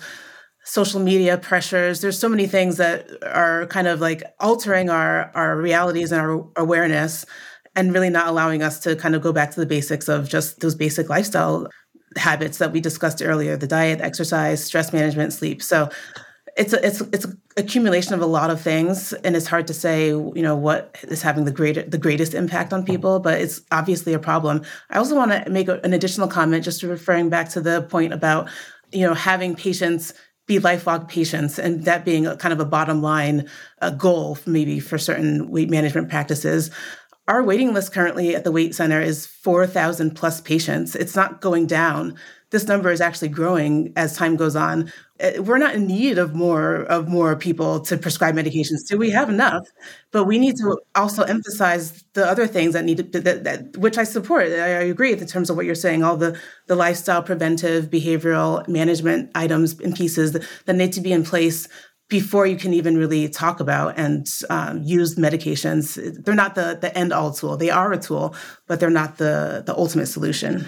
[0.64, 2.02] social media pressures.
[2.02, 6.48] There's so many things that are kind of like altering our our realities and our
[6.56, 7.26] awareness,
[7.76, 10.60] and really not allowing us to kind of go back to the basics of just
[10.60, 11.68] those basic lifestyle
[12.16, 15.64] habits that we discussed earlier: the diet, exercise, stress management, sleep.
[15.64, 15.90] So
[16.58, 20.08] it's a, it's it's accumulation of a lot of things, and it's hard to say
[20.08, 24.14] you know what is having the greater the greatest impact on people, but it's obviously
[24.14, 24.64] a problem.
[24.90, 28.12] I also want to make a, an additional comment, just referring back to the point
[28.12, 28.50] about
[28.92, 30.14] you know having patients
[30.48, 33.48] be lifelong patients and that being a kind of a bottom line
[33.80, 36.72] a goal maybe for certain weight management practices
[37.28, 41.68] our waiting list currently at the weight center is 4000 plus patients it's not going
[41.68, 42.16] down
[42.50, 46.36] this number is actually growing as time goes on uh, we're not in need of
[46.36, 48.98] more of more people to prescribe medications to.
[48.98, 49.68] We have enough,
[50.12, 53.98] but we need to also emphasize the other things that need to that, that which
[53.98, 54.44] I support.
[54.44, 56.04] I, agree in terms of what you're saying.
[56.04, 61.24] All the the lifestyle, preventive, behavioral management items and pieces that need to be in
[61.24, 61.68] place
[62.10, 66.24] before you can even really talk about and um, use medications.
[66.24, 67.58] They're not the the end all tool.
[67.58, 68.36] They are a tool,
[68.68, 70.68] but they're not the the ultimate solution.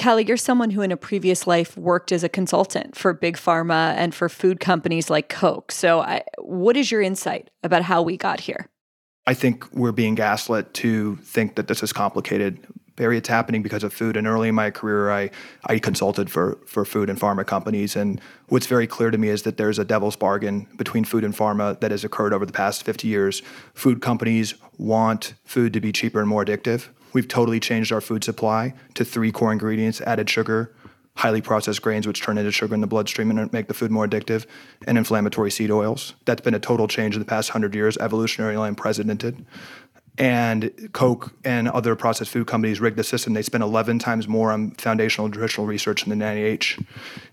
[0.00, 3.92] Calley, you're someone who in a previous life worked as a consultant for big pharma
[3.96, 5.70] and for food companies like Coke.
[5.70, 8.70] So, I, what is your insight about how we got here?
[9.26, 12.66] I think we're being gaslit to think that this is complicated.
[13.00, 14.16] Bari, it's happening because of food.
[14.16, 15.30] And early in my career, I,
[15.64, 17.96] I consulted for, for food and pharma companies.
[17.96, 21.34] And what's very clear to me is that there's a devil's bargain between food and
[21.34, 23.42] pharma that has occurred over the past 50 years.
[23.74, 28.22] Food companies want food to be cheaper and more addictive We've totally changed our food
[28.22, 30.72] supply to three core ingredients added sugar,
[31.16, 34.06] highly processed grains, which turn into sugar in the bloodstream and make the food more
[34.06, 34.46] addictive,
[34.86, 36.14] and inflammatory seed oils.
[36.24, 39.44] That's been a total change in the past 100 years, evolutionarily unprecedented.
[40.20, 43.32] And Coke and other processed food companies rigged the system.
[43.32, 46.84] They spend 11 times more on foundational nutritional research than the NIH.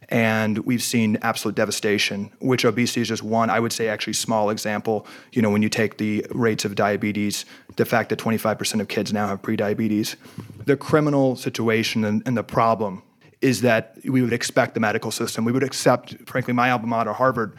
[0.07, 4.49] And we've seen absolute devastation, which obesity is just one, I would say, actually small
[4.49, 5.05] example.
[5.33, 7.43] You know, when you take the rates of diabetes,
[7.75, 10.15] the fact that 25% of kids now have prediabetes,
[10.63, 13.03] the criminal situation and, and the problem
[13.41, 17.11] is that we would expect the medical system, we would accept, frankly, my alma mater,
[17.11, 17.53] Harvard,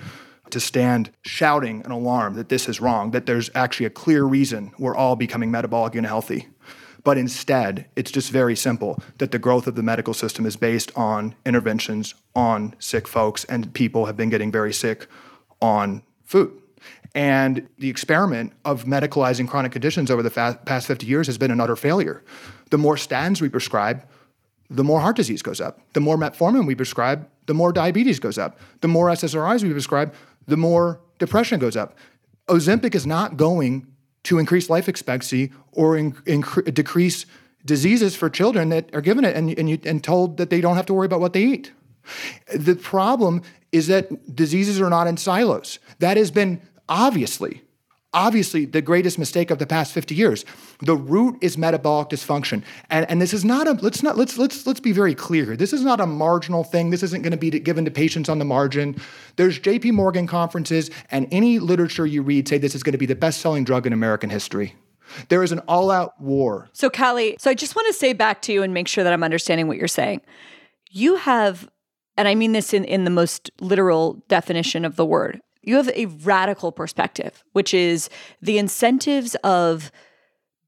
[0.51, 4.72] to stand shouting an alarm that this is wrong, that there's actually a clear reason
[4.78, 6.49] we're all becoming metabolic unhealthy.
[7.05, 10.90] But instead, it's just very simple that the growth of the medical system is based
[10.96, 15.07] on interventions on sick folks, and people have been getting very sick
[15.62, 16.61] on food.
[17.14, 21.51] And the experiment of medicalizing chronic conditions over the fa- past 50 years has been
[21.51, 22.22] an utter failure.
[22.70, 24.07] The more statins we prescribe,
[24.70, 25.80] the more heart disease goes up.
[25.94, 28.59] The more metformin we prescribe, the more diabetes goes up.
[28.82, 30.14] The more SSRIs we prescribe,
[30.49, 31.96] the more depression goes up.
[32.49, 33.86] Ozempic is not going
[34.24, 36.11] to increase life expectancy or in,
[36.72, 37.26] decrease
[37.64, 40.76] diseases for children that are given it and, and, you, and told that they don't
[40.76, 41.72] have to worry about what they eat.
[42.55, 45.78] The problem is that diseases are not in silos.
[45.99, 47.62] That has been obviously
[48.18, 50.44] obviously the greatest mistake of the past 50 years.
[50.80, 52.64] The root is metabolic dysfunction.
[52.90, 55.44] And, and this is not a let's not let's let's let's be very clear.
[55.44, 55.56] here.
[55.56, 56.90] This is not a marginal thing.
[56.90, 59.00] This isn't going to be given to patients on the margin.
[59.36, 63.06] There's JP Morgan conferences and any literature you read say this is going to be
[63.06, 64.74] the best-selling drug in American history.
[65.28, 66.68] There is an all-out war.
[66.72, 69.12] So Calley, so I just want to say back to you and make sure that
[69.12, 70.20] I'm understanding what you're saying.
[70.90, 71.68] You have
[72.18, 75.88] and I mean this in, in the most literal definition of the word, you have
[75.90, 78.09] a radical perspective, which is
[78.40, 79.90] the incentives of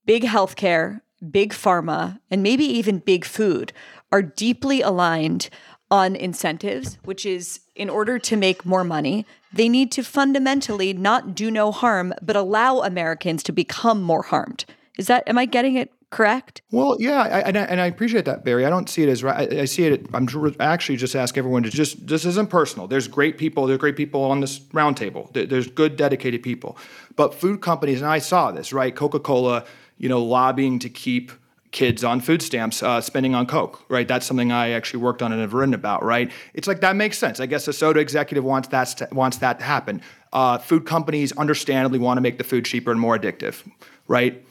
[0.07, 3.73] big healthcare, big pharma, and maybe even big food
[4.13, 5.49] are deeply aligned
[5.91, 11.35] on incentives, which is in order to make more money, they need to fundamentally not
[11.35, 14.65] do no harm, but allow Americans to become more harmed.
[14.99, 16.63] Is that, am I getting it correct?
[16.71, 18.67] Well, yeah, I, and, I, and I appreciate that, Bari.
[18.67, 19.53] I don't see it as right.
[19.53, 20.07] I, see it.
[20.13, 20.29] I'm
[20.61, 22.07] actually just ask everyone to just.
[22.07, 22.87] This isn't personal.
[22.87, 23.67] There's great people.
[23.67, 25.33] There's great people on this roundtable.
[25.33, 26.77] There's good, dedicated people.
[27.17, 28.95] But food companies, and I saw this right.
[28.95, 29.65] Coca-Cola,
[29.99, 31.33] you know, lobbying to keep
[31.71, 35.31] kids on food stamps uh, spending on coke right that's something i actually worked on
[35.31, 38.43] and have written about right it's like that makes sense i guess a soda executive
[38.43, 40.03] wants that wants that to happen
[40.33, 43.63] uh, food companies understandably want to make the food cheaper and more addictive
[44.09, 44.45] right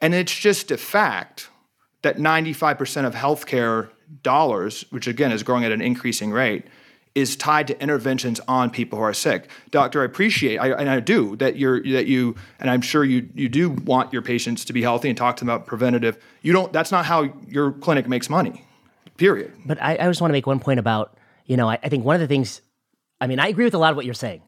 [0.00, 1.48] and it's just a fact
[2.02, 3.90] that 95% of healthcare
[4.22, 6.64] dollars, which again is growing at an increasing rate,
[7.14, 9.48] is tied to interventions on people who are sick.
[9.70, 13.28] Doctor, I appreciate, I, and I do that you're that you, and I'm sure you
[13.34, 16.22] you do want your patients to be healthy and talk to them about preventative.
[16.42, 16.72] You don't.
[16.72, 18.64] That's not how your clinic makes money.
[19.16, 19.52] Period.
[19.66, 22.04] But I, I just want to make one point about you know I, I think
[22.04, 22.62] one of the things.
[23.20, 24.42] I mean, I agree with a lot of what you're saying,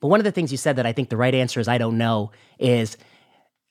[0.00, 1.78] but one of the things you said that I think the right answer is I
[1.78, 2.96] don't know is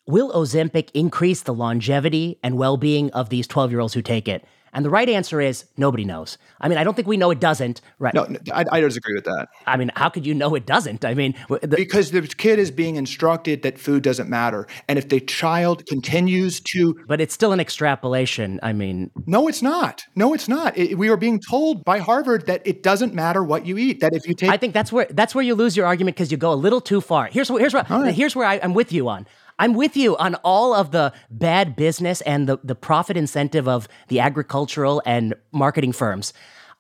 [0.08, 4.30] Will Ozempic increase the longevity and well being of these 12 year olds who take
[4.30, 4.46] it?
[4.72, 6.38] And the right answer is nobody knows.
[6.62, 7.82] I mean, I don't think we know it doesn't.
[8.00, 8.14] Right?
[8.14, 9.48] No, I, I disagree with that.
[9.66, 11.04] I mean, how could you know it doesn't?
[11.04, 15.10] I mean, the, because the kid is being instructed that food doesn't matter, and if
[15.10, 18.60] the child continues to, but it's still an extrapolation.
[18.62, 20.06] I mean, no, it's not.
[20.16, 20.78] No, it's not.
[20.78, 24.00] It, we are being told by Harvard that it doesn't matter what you eat.
[24.02, 26.32] That if you take, I think that's where that's where you lose your argument because
[26.32, 27.28] you go a little too far.
[27.28, 28.14] Here's here's where right.
[28.14, 29.26] here's where I, I'm with you on.
[29.60, 33.88] I'm with you on all of the bad business and the, the profit incentive of
[34.08, 36.34] the agricultural and marketing firms.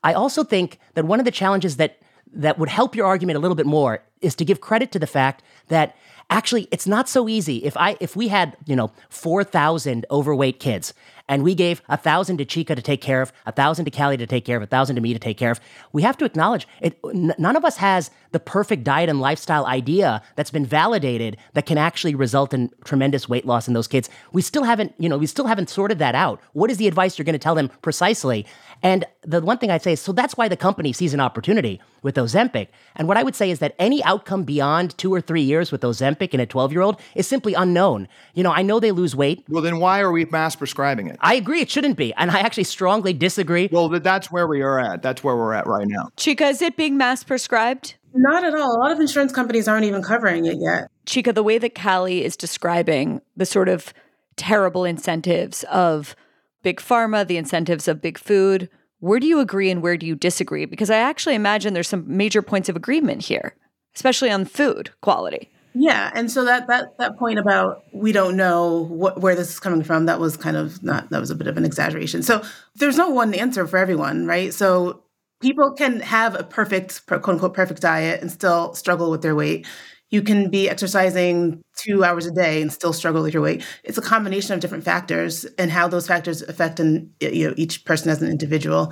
[0.03, 1.99] I also think that one of the challenges that
[2.33, 5.07] that would help your argument a little bit more is to give credit to the
[5.07, 5.95] fact that
[6.29, 7.63] actually it's not so easy.
[7.63, 10.93] If I if we had, you know, 4,000 overweight kids
[11.27, 14.17] and we gave a thousand to Chika to take care of, a thousand to Calley
[14.17, 15.59] to take care of, a thousand to me to take care of.
[15.91, 16.97] We have to acknowledge it.
[17.03, 21.65] N- none of us has the perfect diet and lifestyle idea that's been validated that
[21.65, 24.09] can actually result in tremendous weight loss in those kids.
[24.31, 26.41] We still haven't, you know, we still haven't sorted that out.
[26.53, 28.45] What is the advice you're going to tell them precisely?
[28.83, 31.81] And the one thing I'd say is, so that's why the company sees an opportunity
[32.01, 32.67] with Ozempic.
[32.95, 35.81] And what I would say is that any outcome beyond two or three years with
[35.81, 38.07] Ozempic in a 12 year old is simply unknown.
[38.33, 39.43] You know, I know they lose weight.
[39.49, 41.16] Well, then why are we mass prescribing it?
[41.19, 42.13] I agree, it shouldn't be.
[42.15, 43.69] And I actually strongly disagree.
[43.71, 45.01] Well, that's where we are at.
[45.01, 46.09] That's where we're at right now.
[46.17, 47.95] Chika, is it being mass prescribed?
[48.13, 48.75] Not at all.
[48.75, 50.89] A lot of insurance companies aren't even covering it yet.
[51.05, 53.93] Chika, the way that Calley is describing the sort of
[54.35, 56.15] terrible incentives of
[56.63, 60.15] big pharma, the incentives of big food, where do you agree and where do you
[60.15, 60.65] disagree?
[60.65, 63.55] Because I actually imagine there's some major points of agreement here,
[63.95, 65.51] especially on food quality.
[65.79, 69.59] Yeah, and so that that that point about we don't know what, where this is
[69.59, 72.23] coming from that was kind of not that was a bit of an exaggeration.
[72.23, 72.41] So
[72.75, 74.53] there's no one answer for everyone, right?
[74.53, 75.03] So
[75.41, 79.67] people can have a perfect quote unquote perfect diet and still struggle with their weight
[80.09, 83.99] you can be exercising two hours a day and still struggle with your weight it's
[83.99, 88.09] a combination of different factors and how those factors affect and you know each person
[88.09, 88.91] as an individual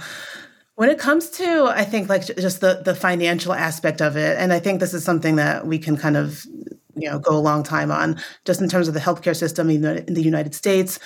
[0.75, 4.53] when it comes to i think like just the the financial aspect of it and
[4.53, 6.45] i think this is something that we can kind of
[6.95, 9.81] you know go a long time on just in terms of the healthcare system in
[9.81, 10.99] the united states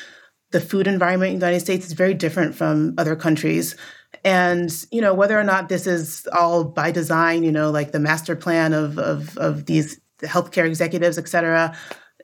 [0.52, 3.76] the food environment in the united states is very different from other countries.
[4.24, 8.00] And you know whether or not this is all by design you know like the
[8.00, 11.78] master plan of of, of these healthcare executives et cetera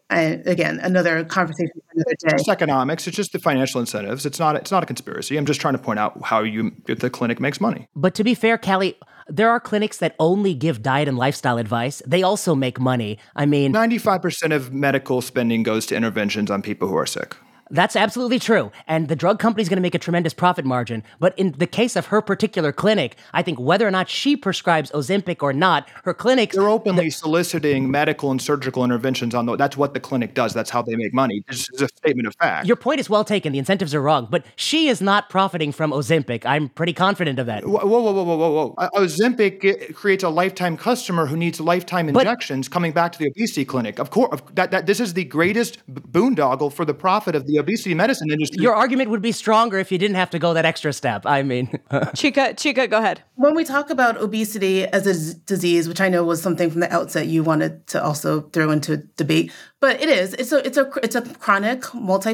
[0.09, 4.55] and again another conversation another day it's economics it's just the financial incentives it's not
[4.55, 7.59] it's not a conspiracy i'm just trying to point out how you the clinic makes
[7.59, 8.95] money but to be fair calley
[9.27, 12.01] there are clinics that only give diet and lifestyle advice.
[12.05, 13.17] They also make money.
[13.35, 17.35] I mean, 95% of medical spending goes to interventions on people who are sick.
[17.71, 18.71] That's absolutely true.
[18.87, 21.03] And the drug company's going to make a tremendous profit margin.
[21.19, 24.91] But in the case of her particular clinic, I think whether or not she prescribes
[24.91, 26.55] Ozempic or not, her clinics.
[26.55, 29.55] They're openly soliciting medical and surgical interventions on the.
[29.55, 30.53] That's what the clinic does.
[30.53, 31.43] That's how they make money.
[31.47, 32.67] This is a statement of fact.
[32.67, 33.51] Your point is well taken.
[33.51, 34.27] The incentives are wrong.
[34.29, 36.45] But she is not profiting from Ozempic.
[36.45, 37.65] I'm pretty confident of that.
[37.65, 38.89] Whoa, whoa, whoa, whoa, whoa, whoa.
[38.95, 43.65] Ozempic creates a lifetime customer who needs lifetime injections but, coming back to the obesity
[43.65, 43.99] clinic.
[43.99, 47.93] Of course, that, that this is the greatest boondoggle for the profit of the obesity
[47.95, 48.61] medicine industry.
[48.61, 51.25] Your argument would be stronger if you didn't have to go that extra step.
[51.25, 53.21] I mean, Chika, Chika, go ahead.
[53.35, 56.81] When we talk about obesity as a z- disease, which I know was something from
[56.81, 60.33] the outset you wanted to also throw into debate, but it is.
[60.33, 61.81] It's a it's a it's a chronic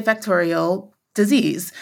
[0.06, 1.72] multifactorial disease.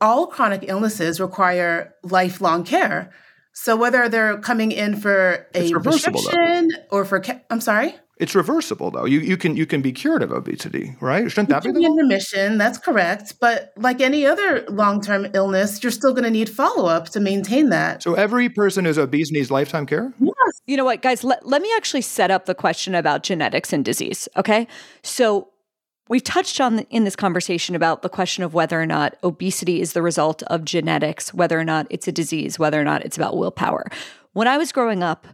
[0.00, 3.10] All chronic illnesses require lifelong care.
[3.52, 7.94] So whether they're coming in for a prescription or for, ca- I'm sorry.
[8.20, 9.06] It's reversible though.
[9.06, 11.30] You you can you can be cured of obesity, right?
[11.30, 12.58] Shouldn't that you be, in remission?
[12.58, 13.34] That's correct.
[13.40, 17.20] But like any other long term illness, you're still going to need follow up to
[17.20, 18.02] maintain that.
[18.02, 20.12] So every person who's obese needs lifetime care.
[20.20, 20.34] Yes.
[20.66, 21.24] You know what, guys?
[21.24, 24.28] Let, let me actually set up the question about genetics and disease.
[24.36, 24.68] Okay,
[25.02, 25.48] so
[26.10, 29.92] We've touched on in this conversation about the question of whether or not obesity is
[29.92, 33.36] the result of genetics, whether or not it's a disease, whether or not it's about
[33.36, 33.86] willpower.
[34.32, 35.28] When I was growing up,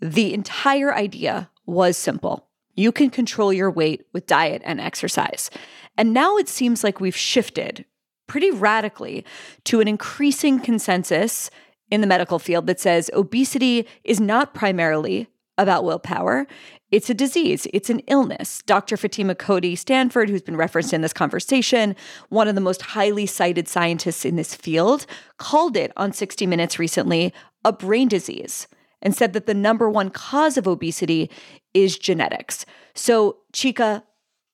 [0.00, 2.46] the entire idea was simple.
[2.74, 5.50] You can control your weight with diet and exercise.
[5.96, 7.84] And now it seems like we've shifted
[8.26, 9.24] pretty radically
[9.64, 11.50] to an increasing consensus
[11.90, 16.46] in the medical field that says obesity is not primarily about willpower.
[16.90, 18.62] It's a disease, it's an illness.
[18.66, 18.96] Dr.
[18.96, 21.96] Fatima Cody Stanford, who's been referenced in this conversation,
[22.28, 25.06] one of the most highly cited scientists in this field,
[25.38, 27.32] called it on 60 Minutes recently
[27.64, 28.68] a brain disease
[29.06, 31.30] and said that the number one cause of obesity
[31.74, 32.66] is genetics.
[32.92, 34.02] So, Chika,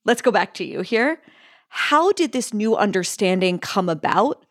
[0.04, 1.22] let's go back to you here.
[1.70, 4.44] How did this new understanding come about?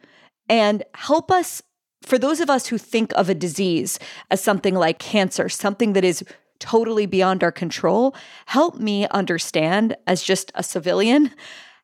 [0.49, 1.61] And help us,
[2.01, 3.99] for those of us who think of a disease
[4.31, 6.23] as something like cancer, something that is
[6.57, 8.15] totally beyond our control,
[8.47, 11.29] help me understand, as just a civilian,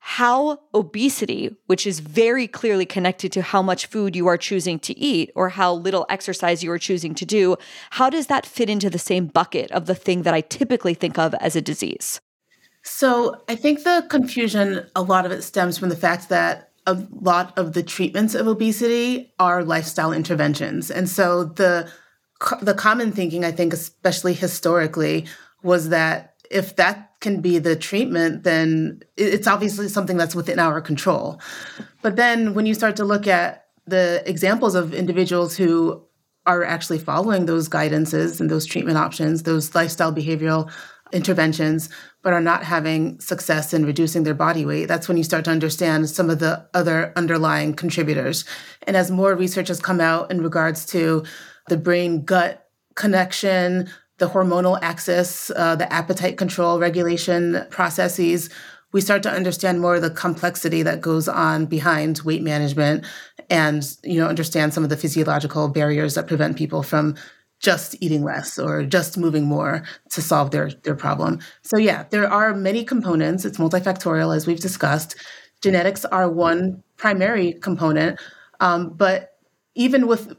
[0.09, 4.97] how obesity, which is very clearly connected to how much food you are choosing to
[4.97, 7.57] eat or how little exercise you are choosing to do,
[7.89, 11.19] how does that fit into the same bucket of the thing that I typically think
[11.19, 12.21] of as a disease?
[12.83, 16.93] So I think the confusion, a lot of it stems from the fact that a
[17.19, 20.89] lot of the treatments of obesity are lifestyle interventions.
[20.89, 21.91] And so the
[22.61, 25.25] the common thinking, I think, especially historically,
[25.63, 30.81] was that if that can be the treatment, then it's obviously something that's within our
[30.81, 31.41] control.
[32.01, 36.03] But then when you start to look at the examples of individuals who
[36.45, 40.71] are actually following those guidances and those treatment options, those lifestyle behavioral
[41.11, 41.89] interventions,
[42.21, 45.51] but are not having success in reducing their body weight, that's when you start to
[45.51, 48.45] understand some of the other underlying contributors.
[48.83, 51.23] And as more research has come out in regards to
[51.69, 58.49] the brain gut connection, the hormonal axis, uh, the appetite control regulation processes,
[58.93, 63.05] we start to understand more of the complexity that goes on behind weight management
[63.49, 67.15] and you know understand some of the physiological barriers that prevent people from
[67.59, 71.39] just eating less or just moving more to solve their their problem.
[71.63, 73.45] So yeah, there are many components.
[73.45, 75.15] It's multifactorial as we've discussed.
[75.61, 78.19] Genetics are one primary component,
[78.59, 79.36] um, but
[79.77, 80.35] even with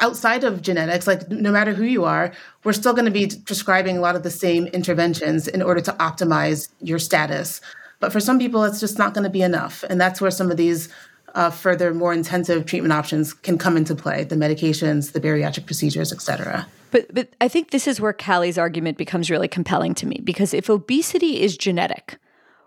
[0.00, 2.32] outside of genetics, like no matter who you are,
[2.64, 5.92] we're still going to be prescribing a lot of the same interventions in order to
[5.92, 7.60] optimize your status.
[8.00, 9.84] But for some people, it's just not going to be enough.
[9.88, 10.88] And that's where some of these
[11.36, 16.12] uh, further, more intensive treatment options can come into play the medications, the bariatric procedures,
[16.12, 16.66] et cetera.
[16.90, 20.52] But, but I think this is where Calley's argument becomes really compelling to me because
[20.52, 22.18] if obesity is genetic,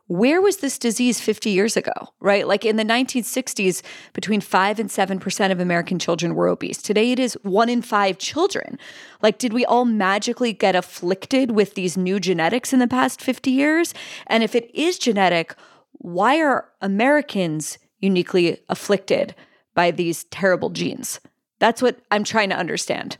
[0.07, 2.47] where was this disease 50 years ago, right?
[2.47, 3.81] Like in the 1960s,
[4.13, 6.81] between 5 and 7% of American children were obese.
[6.81, 8.79] Today it is 1 in 5 children.
[9.21, 13.51] Like, did we all magically get afflicted with these new genetics in the past 50
[13.51, 13.93] years?
[14.27, 15.55] And if it is genetic,
[15.91, 19.35] why are Americans uniquely afflicted
[19.75, 21.19] by these terrible genes?
[21.59, 23.17] That's what I'm trying to understand.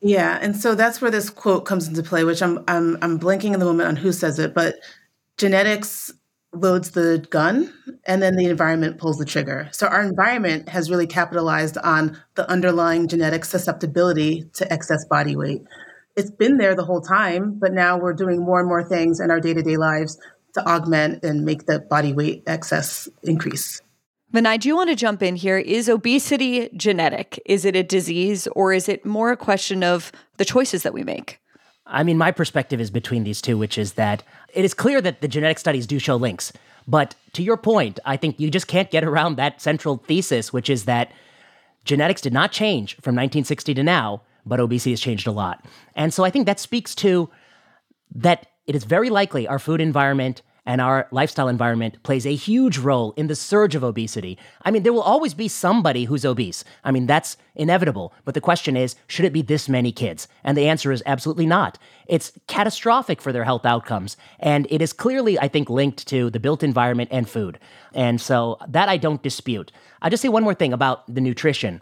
[0.00, 3.54] Yeah, and so that's where this quote comes into play, which I'm I'm I'm blanking
[3.54, 4.74] in the moment on who says it, but
[5.42, 6.12] genetics
[6.52, 7.72] loads the gun
[8.04, 9.68] and then the environment pulls the trigger.
[9.72, 15.62] So our environment has really capitalized on the underlying genetic susceptibility to excess body weight.
[16.14, 19.32] It's been there the whole time, but now we're doing more and more things in
[19.32, 20.16] our day-to-day lives
[20.54, 23.80] to augment and make the body weight excess increase.
[24.32, 25.58] Vinay, do you want to jump in here?
[25.58, 27.42] Is obesity genetic?
[27.46, 31.02] Is it a disease or is it more a question of the choices that we
[31.02, 31.40] make?
[31.92, 34.22] I mean, my perspective is between these two, which is that
[34.52, 36.52] it is clear that the genetic studies do show links.
[36.88, 40.70] But to your point, I think you just can't get around that central thesis, which
[40.70, 41.12] is that
[41.84, 45.64] genetics did not change from 1960 to now, but obesity has changed a lot.
[45.94, 47.30] And so I think that speaks to
[48.14, 52.78] that it is very likely our food environment and our lifestyle environment plays a huge
[52.78, 54.38] role in the surge of obesity.
[54.62, 56.64] I mean, there will always be somebody who's obese.
[56.84, 58.14] I mean, that's inevitable.
[58.24, 60.28] But the question is, should it be this many kids?
[60.44, 61.78] And the answer is absolutely not.
[62.06, 64.16] It's catastrophic for their health outcomes.
[64.38, 67.58] And it is clearly, I think, linked to the built environment and food.
[67.92, 69.72] And so that I don't dispute.
[70.00, 71.80] I'll just say one more thing about the nutrition.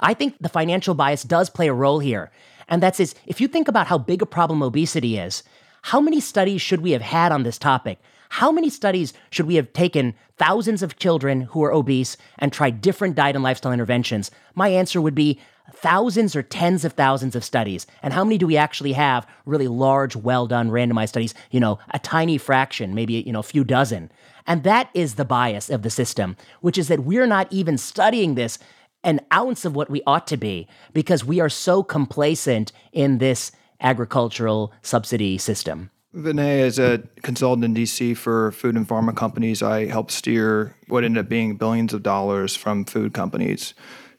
[0.00, 2.30] I think the financial bias does play a role here.
[2.68, 5.42] And that's is if you think about how big a problem obesity is,
[5.82, 7.98] how many studies should we have had on this topic?
[8.30, 12.80] How many studies should we have taken thousands of children who are obese and tried
[12.80, 14.30] different diet and lifestyle interventions?
[14.54, 15.40] My answer would be
[15.72, 17.86] thousands or tens of thousands of studies.
[18.02, 21.34] And how many do we actually have really large, well done randomized studies?
[21.50, 24.10] You know, a tiny fraction, maybe, you know, a few dozen.
[24.46, 28.34] And that is the bias of the system, which is that we're not even studying
[28.34, 28.58] this
[29.02, 33.50] an ounce of what we ought to be because we are so complacent in this
[33.80, 35.90] agricultural subsidy system.
[36.14, 41.04] Vinay, as a consultant in DC for food and pharma companies, I help steer what
[41.04, 43.74] ended up being billions of dollars from food companies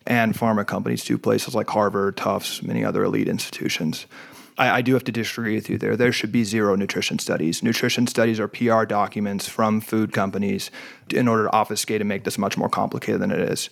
[0.08, 4.06] and pharma companies to places like Harvard, Tufts, many other elite institutions.
[4.58, 5.96] I, I, do have to disagree with you there.
[5.96, 7.62] There should be zero nutrition studies.
[7.62, 10.72] Nutrition studies are PR documents from food companies
[11.14, 13.70] in order to obfuscate and make this much more complicated than it is.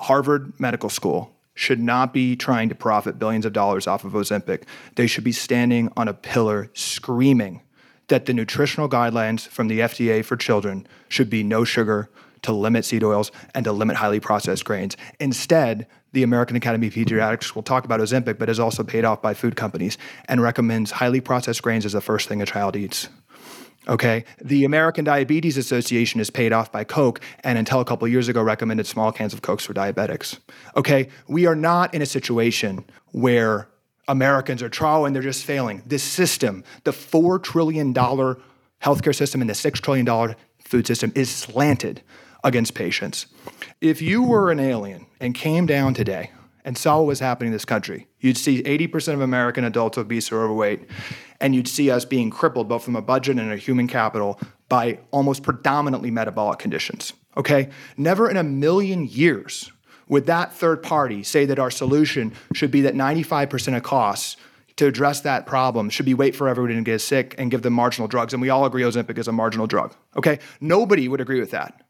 [0.00, 4.62] Harvard Medical School should not be trying to profit billions of dollars off of Ozempic.
[4.94, 7.62] They should be standing on a pillar screaming
[8.06, 12.08] that the nutritional guidelines from the FDA for children should be no sugar,
[12.42, 14.96] to limit seed oils, and to limit highly processed grains.
[15.18, 19.20] Instead, the American Academy of Pediatrics will talk about Ozempic, but is also paid off
[19.20, 19.98] by food companies
[20.28, 23.08] and recommends highly processed grains as the first thing a child eats.
[23.88, 24.24] Okay.
[24.42, 28.42] The American Diabetes Association is paid off by Coke and until a couple years ago
[28.42, 30.38] recommended small cans of Cokes for diabetics.
[30.76, 31.08] Okay.
[31.26, 33.68] We are not in a situation where
[34.06, 35.82] Americans are trying, they're just failing.
[35.86, 42.02] This system, the $4 trillion healthcare system and the $6 trillion food system, is slanted
[42.44, 43.26] against patients.
[43.80, 46.30] If you were an alien and came down today
[46.64, 50.32] and saw what was happening in this country, you'd see 80% of American adults obese
[50.32, 50.88] or overweight
[51.40, 54.98] and you'd see us being crippled both from a budget and a human capital by
[55.10, 57.12] almost predominantly metabolic conditions.
[57.36, 57.68] Okay?
[57.96, 59.70] Never in a million years
[60.08, 64.36] would that third party say that our solution should be that 95% of costs
[64.76, 67.72] to address that problem should be wait for everyone to get sick and give them
[67.72, 68.32] marginal drugs.
[68.32, 69.94] And we all agree Ozempic is a marginal drug.
[70.16, 70.38] Okay?
[70.60, 71.82] Nobody would agree with that.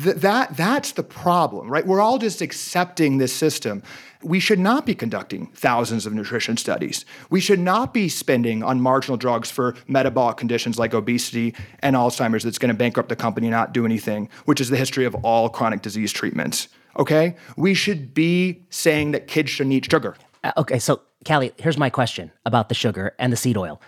[0.00, 1.86] Th- that that's the problem, right?
[1.86, 3.82] We're all just accepting this system.
[4.22, 7.04] We should not be conducting thousands of nutrition studies.
[7.30, 12.42] We should not be spending on marginal drugs for metabolic conditions like obesity and Alzheimer's
[12.42, 15.14] that's going to bankrupt the company and not do anything, which is the history of
[15.16, 16.68] all chronic disease treatments.
[16.98, 17.36] Okay?
[17.56, 20.16] We should be saying that kids shouldn't eat sugar.
[20.42, 23.80] Uh, okay, so Calley, here's my question about the sugar and the seed oil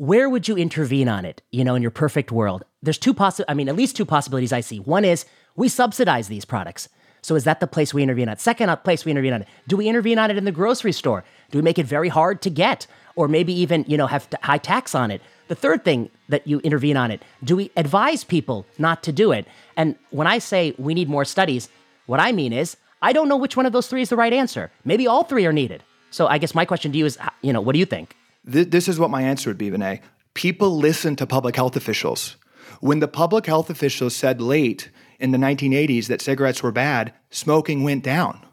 [0.00, 3.44] where would you intervene on it you know in your perfect world there's two possi-
[3.48, 5.26] i mean at least two possibilities i see one is
[5.60, 6.88] we subsidize these products.
[7.20, 8.40] So is that the place we intervene at?
[8.40, 9.44] Second uh, place we intervene on.
[9.68, 11.22] Do we intervene on it in the grocery store?
[11.50, 12.86] Do we make it very hard to get?
[13.14, 15.20] Or maybe even, you know, have high tax on it?
[15.48, 19.32] The third thing that you intervene on it, do we advise people not to do
[19.32, 19.46] it?
[19.76, 21.68] And when I say we need more studies,
[22.06, 24.32] what I mean is I don't know which one of those three is the right
[24.32, 24.70] answer.
[24.86, 25.82] Maybe all three are needed.
[26.10, 28.16] So I guess my question to you is, you know, what do you think?
[28.44, 30.00] This is what my answer would be, Vinay.
[30.32, 32.36] People listen to public health officials.
[32.80, 34.88] When the public health officials said late
[35.20, 38.44] in the 1980s that cigarettes were bad, smoking went down.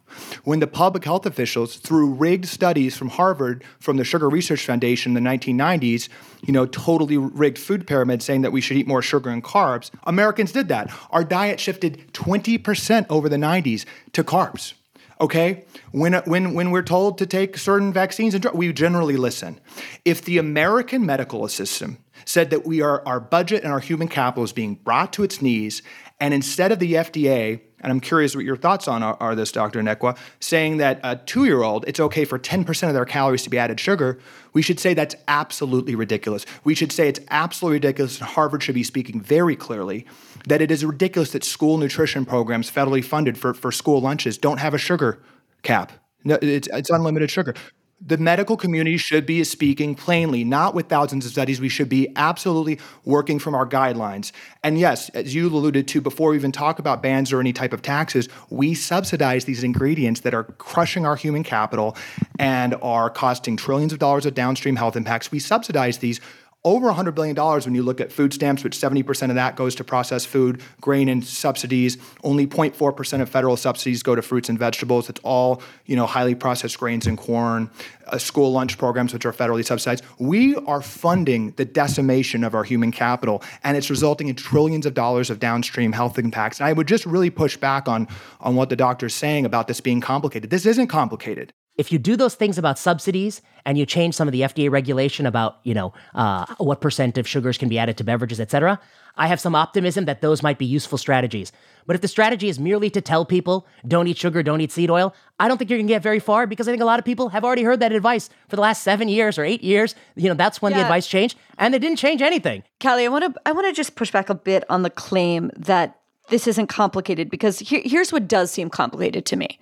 [0.44, 5.16] When the public health officials, through rigged studies from Harvard, from the Sugar Research Foundation
[5.16, 6.10] in the 1990s,
[6.46, 9.92] you know, totally rigged food pyramid saying that we should eat more sugar and carbs,
[10.04, 10.92] Americans did that.
[11.12, 14.74] Our diet shifted 20% over the 90s to carbs.
[15.20, 15.66] Okay?
[15.92, 19.60] When, when, when we're told to take certain vaccines and drugs, we generally listen.
[20.06, 24.44] If the American medical system said that we are, our budget and our human capital
[24.44, 25.82] is being brought to its knees
[26.20, 29.52] and instead of the FDA, and I'm curious what your thoughts on are, are this,
[29.52, 29.80] Dr.
[29.80, 33.50] Anekwe, saying that a two year old, it's okay for 10% of their calories to
[33.52, 34.20] be added sugar,
[34.54, 36.46] we should say that's absolutely ridiculous.
[36.64, 40.08] We should say it's absolutely ridiculous, and Harvard should be speaking very clearly
[40.48, 44.60] that it is ridiculous that school nutrition programs, federally funded for, for school lunches, don't
[44.60, 45.22] have a sugar
[45.62, 45.92] cap.
[46.24, 47.54] No, it's, it's unlimited sugar
[48.00, 51.60] the medical community should be speaking plainly, not with thousands of studies.
[51.60, 54.32] We should be absolutely working from our guidelines.
[54.64, 57.74] And yes, as you alluded to before we even talk about bans or any type
[57.74, 61.98] of taxes, we subsidize these ingredients that are crushing our human capital
[62.38, 65.32] and are costing trillions of dollars of downstream health impacts.
[65.32, 66.22] We subsidize these
[66.68, 69.86] over $100 billion when you look at food stamps, which 70% of that goes to
[69.86, 71.98] processed food, grain and subsidies.
[72.24, 75.10] Only 0.4% of federal subsidies go to fruits and vegetables.
[75.10, 77.70] It's all, you know, highly processed grains and corn,
[78.08, 80.04] uh, school lunch programs, which are federally subsidized.
[80.20, 84.94] We are funding the decimation of our human capital, and it's resulting in trillions of
[84.94, 86.60] dollars of downstream health impacts.
[86.60, 88.10] And I would just really push back on,
[88.42, 90.50] on what the doctor is saying about this being complicated.
[90.50, 94.32] This isn't complicated if you do those things about subsidies and you change some of
[94.32, 98.04] the FDA regulation about, you know, uh, what percent of sugars can be added to
[98.04, 98.80] beverages, et cetera,
[99.16, 101.52] I have some optimism that those might be useful strategies.
[101.86, 104.90] But if the strategy is merely to tell people, don't eat sugar, don't eat seed
[104.90, 107.00] oil, I don't think you're going to get very far because I think a lot
[107.00, 109.96] of people have already heard that advice for the last seven years or eight years.
[110.16, 110.80] You know, that's when yeah.
[110.80, 112.64] the advice changed, and it didn't change anything.
[112.80, 115.52] Calley, I want to I want to just push back a bit on the claim
[115.56, 116.00] that
[116.30, 119.60] this isn't complicated because here, here's what does seem complicated to me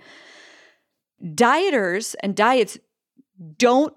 [1.24, 2.78] dieters and diets
[3.58, 3.94] don't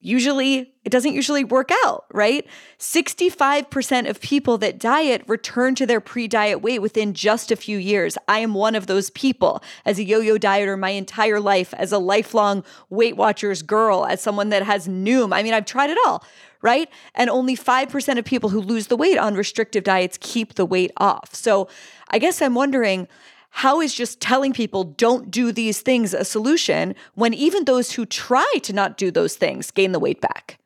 [0.00, 2.46] usually it doesn't usually work out, right?
[2.78, 8.16] 65% of people that diet return to their pre-diet weight within just a few years.
[8.28, 11.98] I am one of those people as a yo-yo dieter my entire life, as a
[11.98, 15.34] lifelong Weight Watchers girl, as someone that has Noom.
[15.34, 16.24] I mean, I've tried it all,
[16.62, 16.88] right?
[17.16, 20.92] And only 5% of people who lose the weight on restrictive diets keep the weight
[20.98, 21.34] off.
[21.34, 21.68] So,
[22.10, 23.08] I guess I'm wondering
[23.56, 28.04] how is just telling people don't do these things a solution when even those who
[28.04, 30.58] try to not do those things gain the weight back?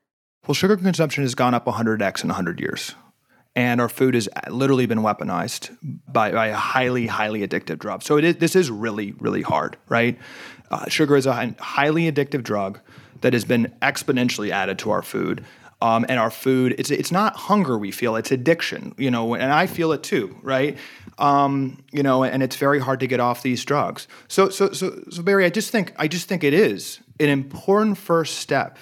[0.49, 2.97] Well, sugar consumption has gone up 100x in 100 years.
[3.55, 5.70] And our food has literally been weaponized
[6.09, 8.03] by, by a highly, highly addictive drug.
[8.03, 10.18] So this is really, really hard, right?
[10.72, 12.80] Uh, sugar is a highly addictive drug
[13.20, 15.45] that has been exponentially added to our food.
[15.83, 19.51] Um, and our food, it's it's not hunger we feel, it's addiction, you know, and
[19.51, 20.76] I feel it too, right?
[21.16, 24.07] Um, you know, and it's very hard to get off these drugs.
[24.28, 27.99] So, so, so, so, Bari, I just think, I just think it is an important
[27.99, 28.78] first step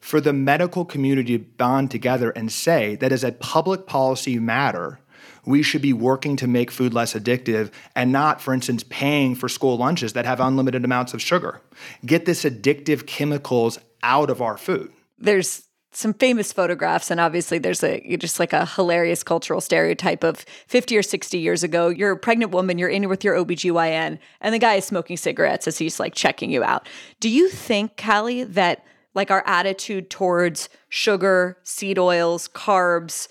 [0.00, 5.00] for the medical community to bond together and say that as a public policy matter,
[5.46, 9.48] we should be working to make food less addictive and not, for instance, paying for
[9.48, 11.60] school lunches that have unlimited amounts of sugar.
[12.04, 14.92] Get this addictive chemicals out of our food.
[15.18, 15.63] There's
[15.96, 20.96] some famous photographs and obviously there's a just like a hilarious cultural stereotype of 50
[20.96, 24.58] or 60 years ago you're a pregnant woman you're in with your OBGYN and the
[24.58, 26.88] guy is smoking cigarettes as he's like checking you out.
[27.20, 28.84] Do you think Calley that
[29.14, 33.28] like our attitude towards sugar seed oils carbs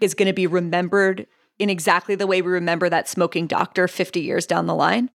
[0.00, 1.26] is going to be remembered
[1.58, 5.10] in exactly the way we remember that smoking doctor 50 years down the line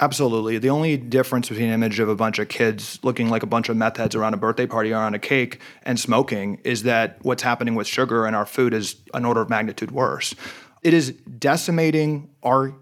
[0.00, 0.56] Absolutely.
[0.58, 3.68] The only difference between an image of a bunch of kids looking like a bunch
[3.68, 7.18] of meth heads around a birthday party or on a cake and smoking is that
[7.22, 10.34] what's happening with sugar and our food is an order of magnitude worse.
[10.82, 12.74] It is decimating our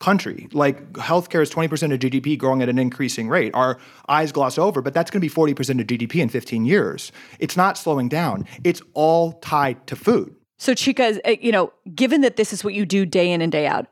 [0.00, 0.48] country.
[0.52, 3.54] Like healthcare is 20% of GDP growing at an increasing rate.
[3.54, 7.10] Our eyes gloss over, but that's going to be 40% of GDP in 15 years.
[7.38, 8.46] It's not slowing down.
[8.64, 10.34] It's all tied to food.
[10.58, 13.50] So Chika, uh, you know, given that this is what you do day in and
[13.50, 13.86] day out,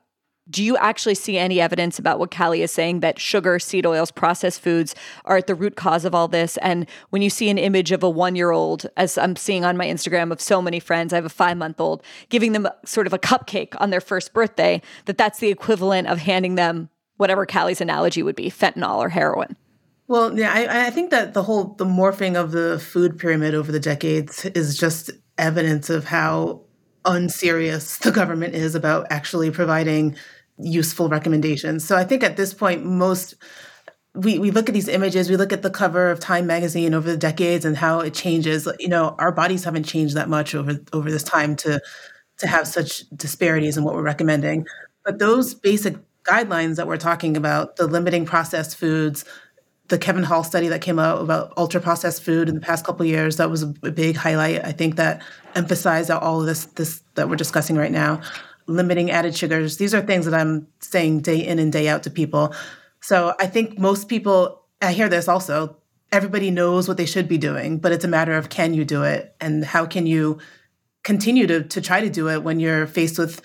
[0.51, 4.11] do you actually see any evidence about what Calley is saying that sugar, seed oils,
[4.11, 4.95] processed foods
[5.25, 6.57] are at the root cause of all this?
[6.59, 9.77] And when you see an image of a one year old, as I'm seeing on
[9.77, 13.07] my Instagram of so many friends, I have a five month old, giving them sort
[13.07, 17.45] of a cupcake on their first birthday, that that's the equivalent of handing them whatever
[17.45, 19.57] Calley's analogy would be fentanyl or heroin.
[20.07, 23.71] Well, yeah, I, I think that the whole the morphing of the food pyramid over
[23.71, 26.63] the decades is just evidence of how
[27.05, 30.17] unserious the government is about actually providing
[30.59, 31.85] useful recommendations.
[31.85, 33.35] So I think at this point, most
[34.15, 37.09] we, we look at these images, we look at the cover of Time magazine over
[37.09, 38.69] the decades and how it changes.
[38.81, 41.81] You know, our bodies haven't changed that much over over this time to
[42.39, 44.67] to have such disparities in what we're recommending.
[45.05, 49.25] But those basic guidelines that we're talking about, the limiting processed foods,
[49.89, 53.07] the Kevin Hall study that came out about ultra processed food in the past couple
[53.07, 54.65] years, that was a big highlight.
[54.65, 55.23] I think that
[55.55, 58.21] emphasized all of this this that we're discussing right now
[58.69, 59.79] limiting added sugars.
[59.79, 62.55] These are things that I'm saying day in and day out to people.
[63.01, 65.77] So I think most people, I hear this also,
[66.13, 69.03] everybody knows what they should be doing, but it's a matter of can you do
[69.03, 70.39] it and how can you
[71.03, 73.41] continue to, to try to do it when you're faced with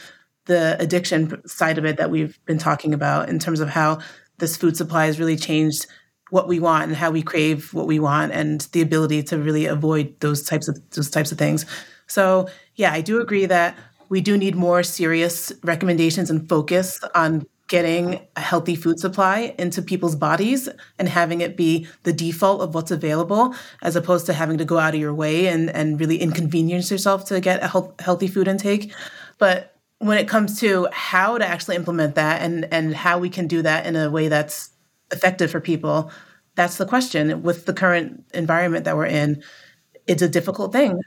[0.45, 3.99] the addiction side of it that we've been talking about in terms of how
[4.39, 5.87] this food supply has really changed
[6.29, 9.65] what we want and how we crave what we want and the ability to really
[9.65, 11.65] avoid those types of those types of things.
[12.07, 13.77] So yeah, I do agree that
[14.13, 19.81] we do need more serious recommendations and focus on getting a healthy food supply into
[19.81, 24.59] people's bodies and having it be the default of what's available as opposed to having
[24.59, 27.99] to go out of your way and, and really inconvenience yourself to get a health,
[27.99, 28.93] healthy food intake.
[29.39, 33.47] But when it comes to how to actually implement that and, and how we can
[33.47, 34.69] do that in a way that's
[35.11, 36.11] effective for people
[36.53, 37.41] that's the question.
[37.41, 39.41] With the current environment that we're in
[40.05, 40.99] it's a difficult thing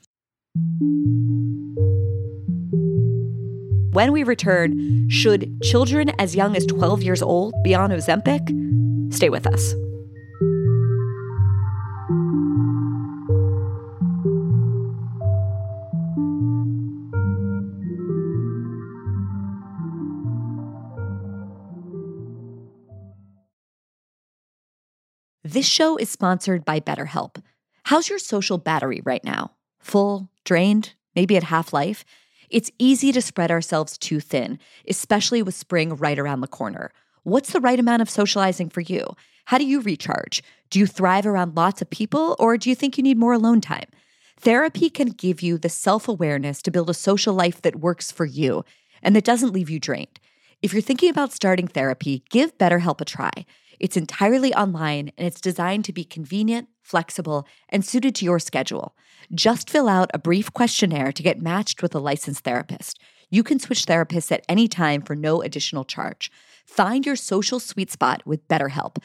[3.97, 8.45] When we return, should children as young as 12 years old be on Ozempic?
[9.11, 9.73] Stay with us.
[25.43, 27.43] This show is sponsored by BetterHelp.
[27.85, 29.53] How's your social battery right now?
[29.79, 32.05] Full, drained, maybe at half life?
[32.51, 36.93] It's easy to spread ourselves too thin, especially with spring right around the corner.
[37.23, 39.05] What's the right amount of socializing for you?
[39.47, 40.43] How do you recharge?
[40.71, 43.61] Do you thrive around lots of people, or do you think you need more alone
[43.61, 43.89] time?
[44.39, 48.27] Therapy can give you the self awareness to build a social life that works for
[48.27, 48.65] you
[49.03, 50.21] and that doesn't leave you drained.
[50.63, 53.47] If you're thinking about starting therapy, give BetterHelp a try.
[53.79, 58.95] It's entirely online and it's designed to be convenient, flexible, and suited to your schedule.
[59.35, 63.01] Just fill out a brief questionnaire to get matched with a licensed therapist.
[63.31, 66.31] You can switch therapists at any time for no additional charge.
[66.65, 68.97] Find your social sweet spot with BetterHelp.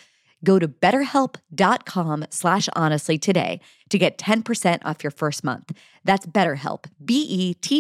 [0.44, 5.72] Go to betterhelp.com slash honestly today to get 10% off your first month.
[6.04, 7.72] That's BetterHelp, B-E-T-T-E-R-H-E-L-P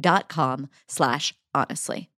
[0.00, 2.11] dot com slash honestly.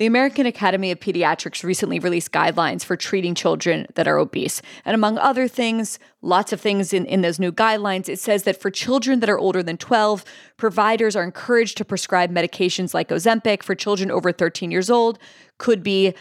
[0.00, 4.62] The American Academy of Pediatrics recently released guidelines for treating children that are obese.
[4.86, 8.58] And among other things, lots of things in, in those new guidelines, it says that
[8.58, 10.24] for children that are older than 12,
[10.56, 13.62] providers are encouraged to prescribe medications like Ozempic.
[13.62, 15.18] For children over 13 years old,
[15.58, 16.14] could be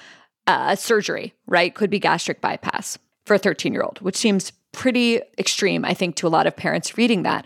[0.46, 1.74] uh, surgery, right?
[1.74, 6.18] Could be gastric bypass for a 13 year old, which seems pretty extreme, I think,
[6.18, 7.46] to a lot of parents reading that.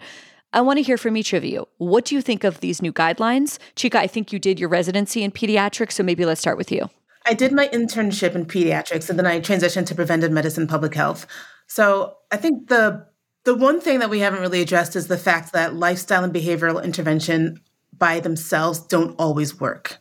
[0.54, 1.68] I want to hear from each of you.
[1.78, 3.58] What do you think of these new guidelines?
[3.76, 6.90] Chika, I think you did your residency in pediatrics, so maybe let's start with you.
[7.26, 11.26] I did my internship in pediatrics and then I transitioned to preventive medicine public health.
[11.68, 13.08] So I think the
[13.46, 16.82] the one thing that we haven't really addressed is the fact that lifestyle and behavioral
[16.82, 17.60] intervention
[17.98, 20.00] by themselves don't always work.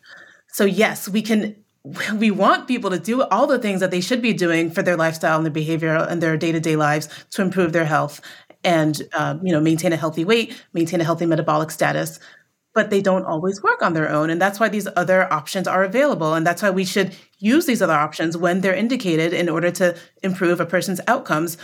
[0.48, 1.56] So yes, we can
[2.14, 4.96] we want people to do all the things that they should be doing for their
[4.96, 8.20] lifestyle and their behavior and their day-to-day lives to improve their health
[8.64, 12.18] and um, you know maintain a healthy weight, maintain a healthy metabolic status.
[12.74, 15.84] But they don't always work on their own, and that's why these other options are
[15.84, 19.70] available, and that's why we should use these other options when they're indicated in order
[19.72, 21.58] to improve a person's outcomes.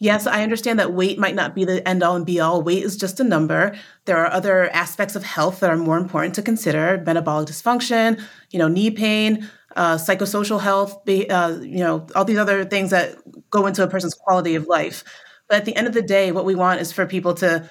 [0.00, 2.62] Yes, I understand that weight might not be the end all and be all.
[2.62, 3.76] Weight is just a number.
[4.06, 8.20] There are other aspects of health that are more important to consider: metabolic dysfunction,
[8.50, 13.14] you know, knee pain, uh, psychosocial health, uh, you know, all these other things that
[13.50, 15.04] go into a person's quality of life.
[15.50, 17.68] But at the end of the day, what we want is for people to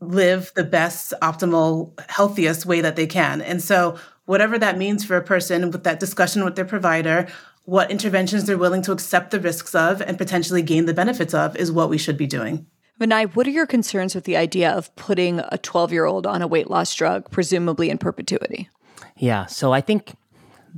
[0.00, 3.40] live the best, optimal, healthiest way that they can.
[3.40, 7.26] And so, whatever that means for a person with that discussion with their provider,
[7.64, 11.56] what interventions they're willing to accept the risks of and potentially gain the benefits of
[11.56, 12.66] is what we should be doing.
[13.00, 16.42] Vinay, what are your concerns with the idea of putting a 12 year old on
[16.42, 18.68] a weight loss drug, presumably in perpetuity?
[19.16, 20.16] Yeah, so I think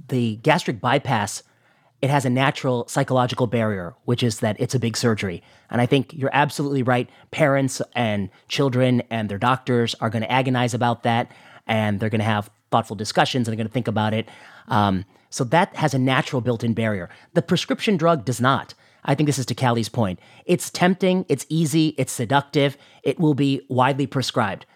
[0.08, 1.42] the gastric bypass
[2.04, 5.42] it has a natural psychological barrier, which is that it's a big surgery.
[5.70, 7.08] And I think you're absolutely right.
[7.30, 11.32] Parents and children and their doctors are going to agonize about that,
[11.66, 14.28] and they're going to have thoughtful discussions and they're going to think about it.
[14.68, 17.08] Um, so that has a natural built in barrier.
[17.32, 18.74] The prescription drug does not.
[19.02, 20.18] I think this is to Calley's point.
[20.44, 24.66] It's tempting, it's easy, it's seductive, it will be widely prescribed.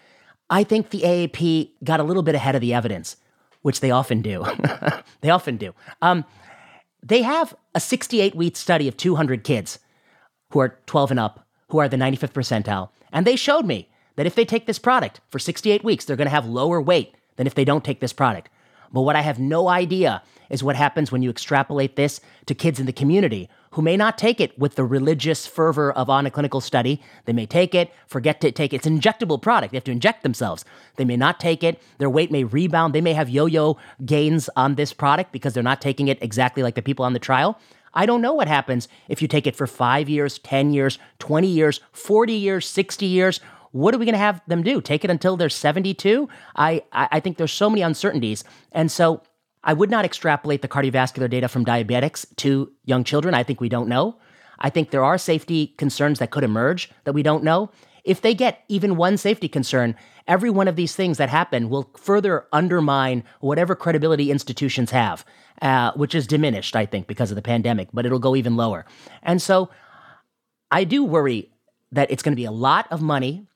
[0.49, 3.17] I think the AAP got a little bit ahead of the evidence,
[3.61, 4.47] which they often do.
[5.21, 5.75] they often do.
[6.01, 6.25] Um,
[7.09, 9.79] they have a 68 week study of 200 kids
[10.53, 12.91] who are 12 and up, who are the 95th percentile.
[13.13, 16.27] And they showed me that if they take this product for 68 weeks, they're going
[16.27, 18.51] to have lower weight than if they don't take this product.
[18.93, 22.81] But what I have no idea is what happens when you extrapolate this to kids
[22.81, 26.31] in the community who may not take it with the religious fervor of on a
[26.31, 27.03] clinical study.
[27.27, 28.77] They may take it, forget to take it.
[28.77, 29.73] It's an injectable product.
[29.73, 30.65] They have to inject themselves.
[30.97, 31.81] They may not take it.
[31.99, 32.95] Their weight may rebound.
[32.95, 36.63] They may have yo yo gains on this product because they're not taking it exactly
[36.63, 37.59] like the people on the trial.
[37.95, 41.47] I don't know what happens if you take it for five years, 10 years, 20
[41.47, 43.41] years, 40 years, 60 years.
[43.73, 44.81] What are we going to have them do?
[44.81, 46.29] Take it until they're 72?
[46.57, 48.45] I, I think there's so many uncertainties.
[48.73, 49.23] And so
[49.63, 53.35] I would not extrapolate the cardiovascular data from diabetics to young children.
[53.35, 54.17] I think we don't know.
[54.59, 57.71] I think there are safety concerns that could emerge that we don't know.
[58.05, 59.95] If they get even one safety concern,
[60.27, 65.25] every one of these things that happen will further undermine whatever credibility institutions have,
[65.61, 68.87] uh, which is diminished, I think, because of the pandemic, but it'll go even lower.
[69.23, 69.69] And so
[70.71, 71.51] I do worry
[71.93, 73.48] that it's going to be a lot of money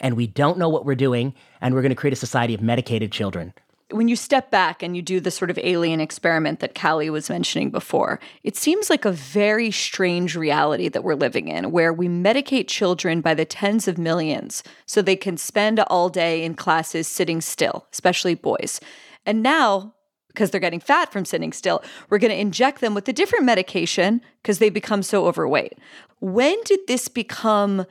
[0.00, 2.62] and we don't know what we're doing and we're going to create a society of
[2.62, 3.52] medicated children.
[3.90, 7.30] when you step back and you do the sort of alien experiment that Calley was
[7.30, 12.06] mentioning before, it seems like a very strange reality that we're living in where we
[12.06, 17.08] medicate children by the tens of millions so they can spend all day in classes
[17.08, 18.78] sitting still, especially boys.
[19.24, 19.94] And now,
[20.28, 23.46] because they're getting fat from sitting still, we're going to inject them with a different
[23.46, 25.78] medication because they become so overweight.
[26.20, 27.86] When did this become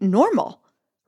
[0.00, 0.59] normal,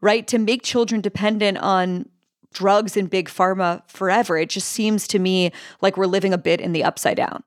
[0.03, 0.27] right?
[0.27, 2.07] To make children dependent on
[2.53, 4.37] drugs and big pharma forever.
[4.37, 7.43] It just seems to me like we're living a bit in the upside down.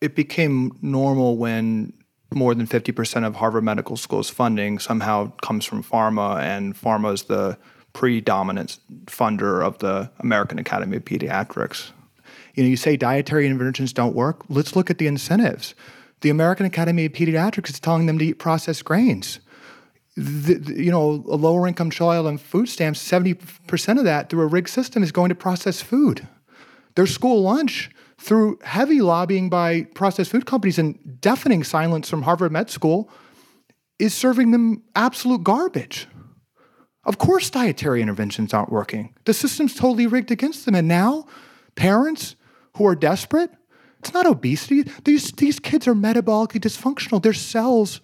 [0.00, 1.92] It became normal when
[2.32, 7.24] more than 50% of Harvard Medical School's funding somehow comes from pharma, and pharma is
[7.24, 7.58] the
[7.92, 11.90] predominant funder of the American Academy of Pediatrics.
[12.54, 14.44] You know, you say dietary interventions don't work.
[14.48, 15.74] Let's look at the incentives.
[16.20, 19.40] The American Academy of Pediatrics is telling them to eat processed grains
[20.16, 24.42] the, the, you know, a lower income child on food stamps, 70% of that through
[24.42, 26.26] a rigged system is going to processed food.
[26.96, 32.52] Their school lunch, through heavy lobbying by processed food companies and deafening silence from Harvard
[32.52, 33.08] Med School,
[33.98, 36.06] is serving them absolute garbage.
[37.04, 39.14] Of course, dietary interventions aren't working.
[39.24, 40.74] The system's totally rigged against them.
[40.74, 41.26] And now,
[41.76, 42.36] parents
[42.76, 43.50] who are desperate,
[44.00, 44.82] it's not obesity.
[45.04, 47.22] These, these kids are metabolically dysfunctional.
[47.22, 48.00] Their cells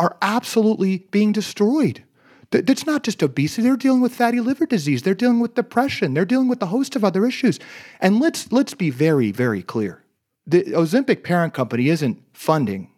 [0.00, 2.02] are absolutely being destroyed.
[2.50, 3.62] That's not just obesity.
[3.62, 5.02] They're dealing with fatty liver disease.
[5.02, 6.14] They're dealing with depression.
[6.14, 7.60] They're dealing with a host of other issues.
[8.00, 10.02] And let's let's be very very clear.
[10.46, 12.90] The Ozempic parent company isn't funding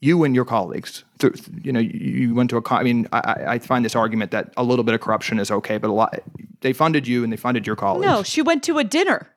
[0.00, 1.04] you and your colleagues.
[1.62, 2.62] You know, you went to a.
[2.70, 5.76] I mean, I, I find this argument that a little bit of corruption is okay,
[5.76, 6.18] but a lot
[6.60, 8.06] they funded you and they funded your colleagues.
[8.06, 9.28] No, she went to a dinner.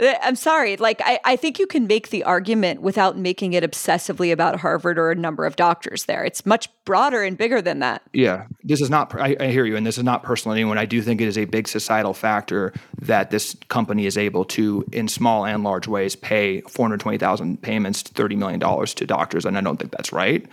[0.00, 0.76] Uh, I'm sorry.
[0.76, 4.98] Like, I, I think you can make the argument without making it obsessively about Harvard
[4.98, 6.24] or a number of doctors there.
[6.24, 8.02] It's much broader and bigger than that.
[8.12, 8.46] Yeah.
[8.62, 10.78] This is not, I, I hear you, and this is not personal to anyone.
[10.78, 12.72] I do think it is a big societal factor
[13.02, 18.36] that this company is able to, in small and large ways, pay 420,000 payments, $30
[18.36, 19.44] million to doctors.
[19.44, 20.46] And I don't think that's right.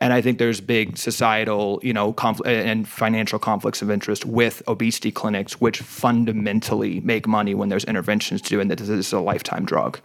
[0.00, 4.62] And I think there's big societal, you know, confl- and financial conflicts of interest with
[4.68, 9.12] obesity clinics, which fundamentally make money when there's interventions to do, and that this is
[9.12, 9.98] a lifetime drug.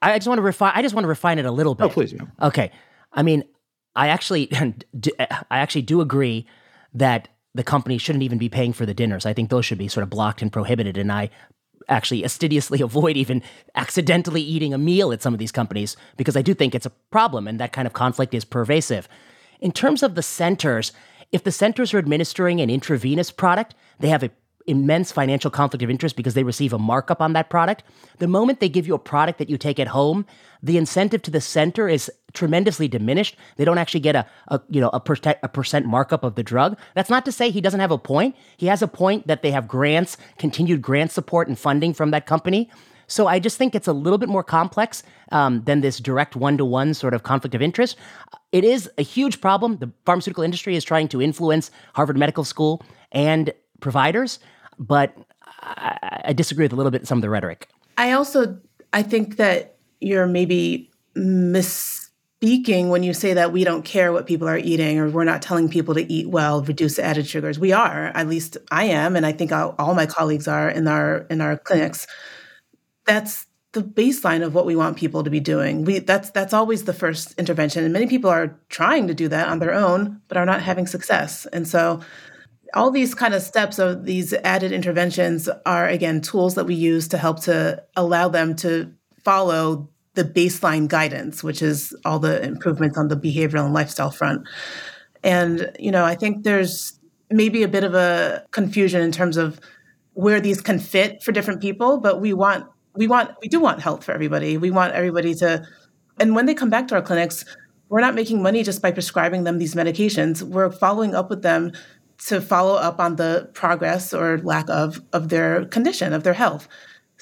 [0.00, 0.72] I just want to refine.
[0.74, 1.84] I just want to refine it a little bit.
[1.84, 2.14] Oh, please.
[2.14, 2.22] Yeah.
[2.42, 2.70] Okay.
[3.12, 3.44] I mean,
[3.94, 4.50] I actually,
[5.18, 6.46] I actually do agree
[6.94, 9.26] that the company shouldn't even be paying for the dinners.
[9.26, 10.96] I think those should be sort of blocked and prohibited.
[10.96, 11.30] And I
[11.90, 13.42] actually astidiously avoid even
[13.74, 16.90] accidentally eating a meal at some of these companies because I do think it's a
[17.10, 19.08] problem and that kind of conflict is pervasive.
[19.60, 20.92] In terms of the centers,
[21.32, 24.30] if the centers are administering an intravenous product, they have an
[24.66, 27.82] immense financial conflict of interest because they receive a markup on that product.
[28.18, 30.26] The moment they give you a product that you take at home,
[30.62, 33.36] the incentive to the center is tremendously diminished.
[33.56, 36.42] They don't actually get a, a you know a, per- a percent markup of the
[36.42, 36.78] drug.
[36.94, 38.36] That's not to say he doesn't have a point.
[38.56, 42.26] He has a point that they have grants, continued grant support and funding from that
[42.26, 42.70] company.
[43.06, 45.02] So I just think it's a little bit more complex
[45.32, 47.96] um, than this direct one to one sort of conflict of interest.
[48.52, 49.78] It is a huge problem.
[49.78, 54.38] The pharmaceutical industry is trying to influence Harvard Medical School and providers,
[54.78, 55.16] but
[55.60, 57.68] I, I disagree with a little bit some of the rhetoric.
[57.98, 58.58] I also
[58.92, 64.48] I think that you're maybe misspeaking when you say that we don't care what people
[64.48, 67.58] are eating or we're not telling people to eat well, reduce added sugars.
[67.58, 71.26] We are, at least I am, and I think all, my colleagues are in our
[71.30, 72.06] in our clinics.
[73.04, 75.84] That's the baseline of what we want people to be doing.
[75.84, 79.48] We that's that's always the first intervention, and many people are trying to do that
[79.48, 81.46] on their own, but are not having success.
[81.52, 82.00] And so
[82.72, 87.08] all these kind of steps of these added interventions are again tools that we use
[87.08, 88.92] to help to allow them to
[89.24, 94.46] follow the baseline guidance which is all the improvements on the behavioral and lifestyle front.
[95.22, 96.98] And you know i think there's
[97.30, 99.60] maybe a bit of a confusion in terms of
[100.14, 103.80] where these can fit for different people but we want we want we do want
[103.80, 104.56] health for everybody.
[104.56, 105.66] We want everybody to
[106.18, 107.44] and when they come back to our clinics
[107.88, 110.42] we're not making money just by prescribing them these medications.
[110.42, 111.72] We're following up with them
[112.26, 116.68] to follow up on the progress or lack of of their condition of their health.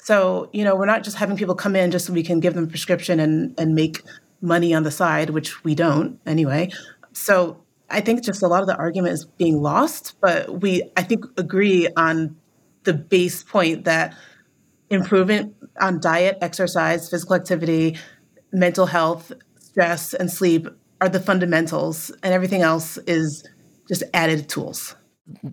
[0.09, 2.55] So, you know, we're not just having people come in just so we can give
[2.55, 4.01] them prescription and and make
[4.41, 6.71] money on the side, which we don't anyway.
[7.13, 11.03] So, I think just a lot of the argument is being lost, but we I
[11.03, 12.37] think agree on
[12.85, 14.15] the base point that
[14.89, 17.95] improvement on diet, exercise, physical activity,
[18.51, 20.67] mental health, stress and sleep
[21.01, 23.47] are the fundamentals and everything else is
[23.87, 24.95] just added tools.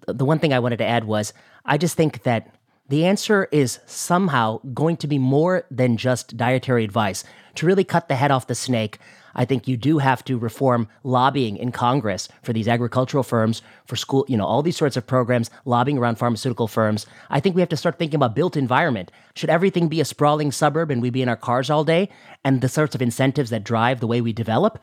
[0.06, 1.34] The one thing I wanted to add was
[1.66, 2.55] I just think that
[2.88, 7.24] the answer is somehow going to be more than just dietary advice.
[7.56, 8.98] To really cut the head off the snake,
[9.34, 13.96] I think you do have to reform lobbying in Congress for these agricultural firms, for
[13.96, 17.06] school, you know, all these sorts of programs, lobbying around pharmaceutical firms.
[17.28, 19.12] I think we have to start thinking about built environment.
[19.34, 22.08] Should everything be a sprawling suburb and we be in our cars all day?
[22.44, 24.78] And the sorts of incentives that drive the way we develop?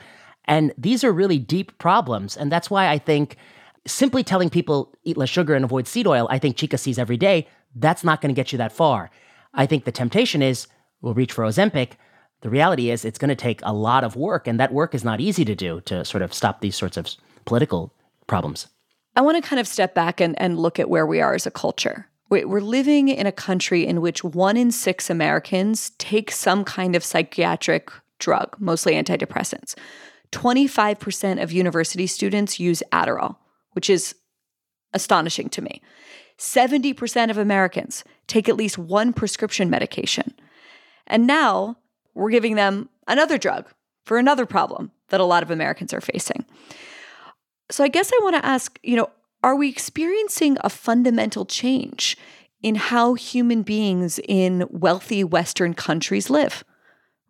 [0.46, 2.38] And these are really deep problems.
[2.38, 3.38] And that's why I think
[3.86, 7.18] simply telling people eat less sugar and avoid seed oil, I think Chika sees every
[7.18, 9.10] day, that's not going to get you that far.
[9.54, 10.68] I think the temptation is
[11.02, 11.92] we'll reach for Ozempic.
[12.42, 15.04] The reality is it's going to take a lot of work, and that work is
[15.04, 17.08] not easy to do to sort of stop these sorts of
[17.46, 17.94] political
[18.28, 18.68] problems.
[19.16, 21.46] I want to kind of step back and, and look at where we are as
[21.46, 22.08] a culture.
[22.30, 27.04] We're living in a country in which one in six Americans take some kind of
[27.04, 29.76] psychiatric drug, mostly antidepressants.
[30.32, 33.38] 25% of university students use Adderall,
[33.74, 34.16] which is
[34.94, 35.82] astonishing to me.
[36.38, 40.34] 70% of Americans take at least one prescription medication.
[41.08, 41.78] And now
[42.14, 43.68] we're giving them another drug
[44.06, 46.46] for another problem that a lot of Americans are facing.
[47.70, 49.10] So I guess I want to ask, you know,
[49.44, 52.18] are we experiencing a fundamental change
[52.62, 56.64] in how human beings in wealthy Western countries live?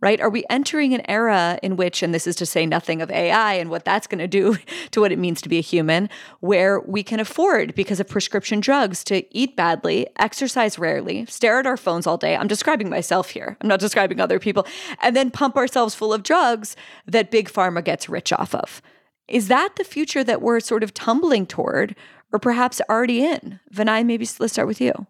[0.04, 0.20] Right?
[0.20, 3.54] Are we entering an era in which, and this is to say nothing of AI
[3.54, 4.58] and what that's going to do
[4.92, 6.10] to what it means to be a human,
[6.42, 11.66] where we can afford, because of prescription drugs, to eat badly, exercise rarely, stare at
[11.66, 12.36] our phones all day?
[12.36, 14.68] I'm describing myself here, I'm not describing other people,
[15.02, 16.76] and then pump ourselves full of drugs
[17.08, 18.82] that Big Pharma gets rich off of.
[19.30, 21.96] Is that the future that we're sort of tumbling toward,
[22.34, 23.62] or perhaps already in?
[23.74, 25.08] Vinay, maybe let's start with you.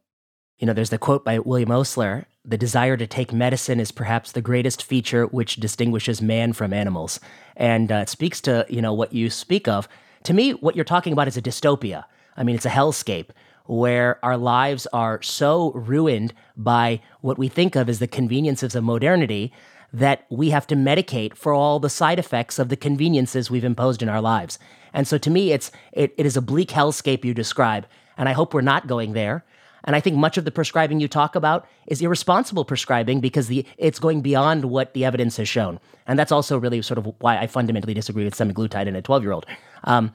[0.60, 4.32] You know, there's the quote by William Osler the desire to take medicine is perhaps
[4.32, 7.20] the greatest feature which distinguishes man from animals.
[7.56, 9.88] And uh, it speaks to, you know, what you speak of.
[10.24, 12.06] To me, what you're talking about is a dystopia.
[12.36, 13.30] I mean, it's a hellscape
[13.65, 18.84] where our lives are so ruined by what we think of as the conveniences of
[18.84, 19.53] modernity
[19.94, 24.02] that we have to medicate for all the side effects of the conveniences we've imposed
[24.02, 24.60] in our lives.
[24.91, 27.86] And so to me, it's, it, it is a bleak hellscape you describe.
[28.18, 29.45] And I hope we're not going there.
[29.84, 33.65] And I think much of the prescribing you talk about is irresponsible prescribing because the,
[33.77, 35.80] it's going beyond what the evidence has shown.
[36.07, 39.23] And that's also really sort of why I fundamentally disagree with semaglutide in a 12
[39.23, 39.45] year old.
[39.84, 40.14] Um,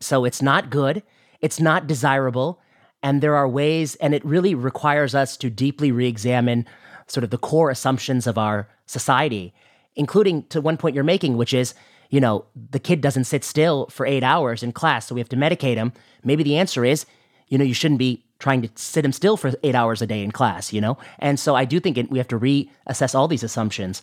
[0.00, 1.02] so it's not good,
[1.40, 2.60] it's not desirable.
[3.02, 6.66] And there are ways, and it really requires us to deeply re examine
[7.08, 9.52] sort of the core assumptions of our society,
[9.96, 11.74] including to one point you're making, which is,
[12.10, 15.28] you know, the kid doesn't sit still for eight hours in class, so we have
[15.30, 15.92] to medicate him.
[16.22, 17.06] Maybe the answer is,
[17.48, 20.22] you know, you shouldn't be trying to sit him still for eight hours a day
[20.22, 20.98] in class, you know?
[21.20, 24.02] And so I do think it, we have to reassess all these assumptions.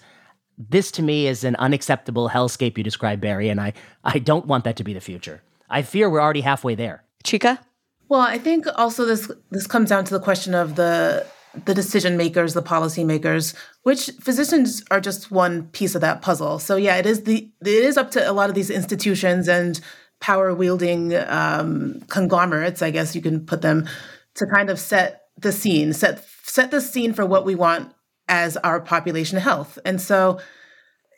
[0.58, 4.64] This to me is an unacceptable hellscape you describe, Bari, and I, I don't want
[4.64, 5.42] that to be the future.
[5.70, 7.04] I fear we're already halfway there.
[7.24, 7.60] Chika?
[8.08, 11.26] Well, I think also this this comes down to the question of the
[11.66, 13.54] the decision makers, the policy makers,
[13.84, 16.60] which physicians are just one piece of that puzzle.
[16.60, 19.80] So yeah, it is the it is up to a lot of these institutions and
[20.20, 23.88] power wielding um, conglomerates, I guess you can put them,
[24.36, 27.94] to kind of set the scene, set set the scene for what we want
[28.28, 29.80] as our population health.
[29.86, 30.40] And so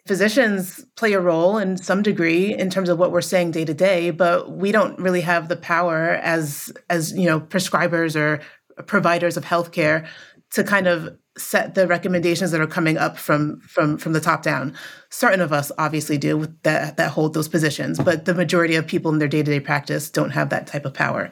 [0.07, 3.73] physicians play a role in some degree in terms of what we're saying day to
[3.73, 8.41] day, but we don't really have the power as as you know prescribers or
[8.87, 10.07] providers of healthcare
[10.51, 14.43] to kind of set the recommendations that are coming up from from from the top
[14.43, 14.75] down.
[15.09, 19.11] Certain of us obviously do that that hold those positions, but the majority of people
[19.11, 21.29] in their day to day practice don't have that type of power.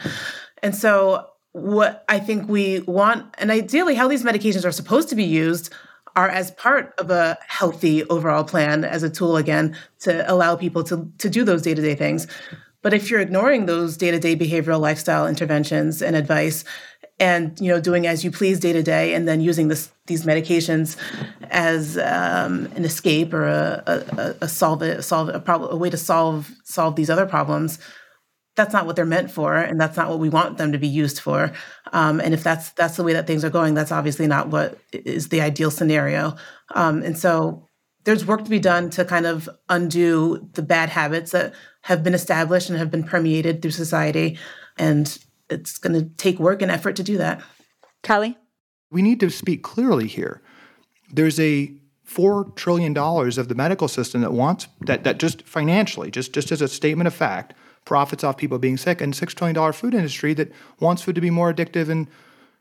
[0.61, 5.15] And so what I think we want, and ideally how these medications are supposed to
[5.15, 5.73] be used
[6.15, 10.83] are as part of a healthy overall plan as a tool again to allow people
[10.83, 12.27] to, to do those day-to-day things.
[12.81, 16.63] But if you're ignoring those day-to-day behavioral lifestyle interventions and advice
[17.19, 20.25] and you know doing as you please day to day and then using this, these
[20.25, 20.95] medications
[21.49, 25.97] as um, an escape or a, a, a solve it solve a a way to
[25.97, 27.79] solve solve these other problems
[28.55, 30.87] that's not what they're meant for and that's not what we want them to be
[30.87, 31.53] used for.
[31.93, 34.79] Um, and if that's that's the way that things are going that's obviously not what
[34.91, 36.35] is the ideal scenario.
[36.75, 37.65] Um, and so
[38.03, 41.53] there's work to be done to kind of undo the bad habits that
[41.83, 44.37] have been established and have been permeated through society
[44.77, 45.19] and
[45.49, 47.41] it's going to take work and effort to do that.
[48.03, 48.37] Calley
[48.91, 50.41] we need to speak clearly here.
[51.11, 51.73] There's a
[52.03, 56.51] four trillion dollars of the medical system that wants that that just financially just just
[56.51, 57.53] as a statement of fact
[57.89, 61.31] profits off people being sick, and $6 trillion food industry that wants food to be
[61.31, 62.07] more addictive and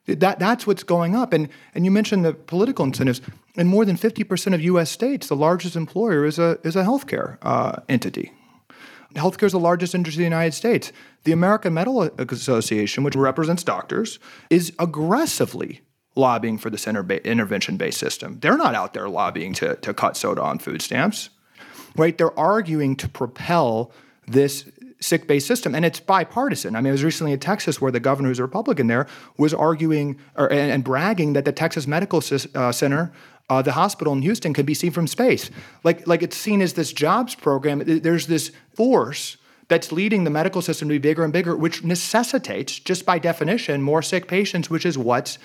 [0.07, 1.35] that, that's what's going up.
[1.35, 3.21] And, and you mentioned the political incentives.
[3.57, 7.37] In more than 50% of US states, the largest employer is a, is a healthcare
[7.43, 8.33] uh, entity.
[9.17, 10.93] Healthcare is the largest industry in the United States.
[11.25, 14.19] The American Medical Association, which represents doctors,
[14.49, 15.83] is aggressively
[16.17, 18.39] lobbying for this inter- intervention based system.
[18.41, 21.29] They're not out there lobbying to, to cut soda on food stamps.
[21.97, 22.17] right?
[22.17, 23.93] They're arguing to propel
[24.27, 24.65] this
[25.01, 26.75] sick based system, and it's bipartisan.
[26.77, 29.07] I mean, I was recently in Texas where the governor, who's a Republican there,
[29.37, 32.23] was arguing or, and, and bragging that the Texas Medical
[32.55, 33.13] uh, Center
[33.51, 35.51] uh, the hospital in Houston can be seen from space.
[35.85, 37.83] Like, like it's seen as this jobs program.
[37.85, 39.39] There's this force
[39.69, 43.83] that's leading the medical system to be bigger and bigger, which necessitates, just by definition,
[43.83, 45.39] more sick patients, which is what's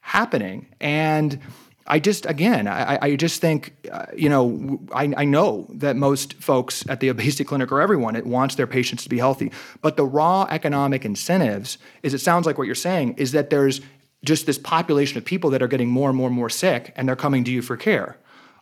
[0.00, 0.66] happening.
[0.80, 1.40] And
[1.86, 6.32] I just, again, I, I just think, uh, you know, I, I, know that most
[6.34, 9.52] folks at the obesity clinic or everyone, it wants their patients to be healthy.
[9.82, 13.82] But the raw economic incentives, is it sounds like what you're saying, is that there's
[14.24, 17.06] just this population of people that are getting more and more and more sick and
[17.06, 18.16] they're coming to you for care.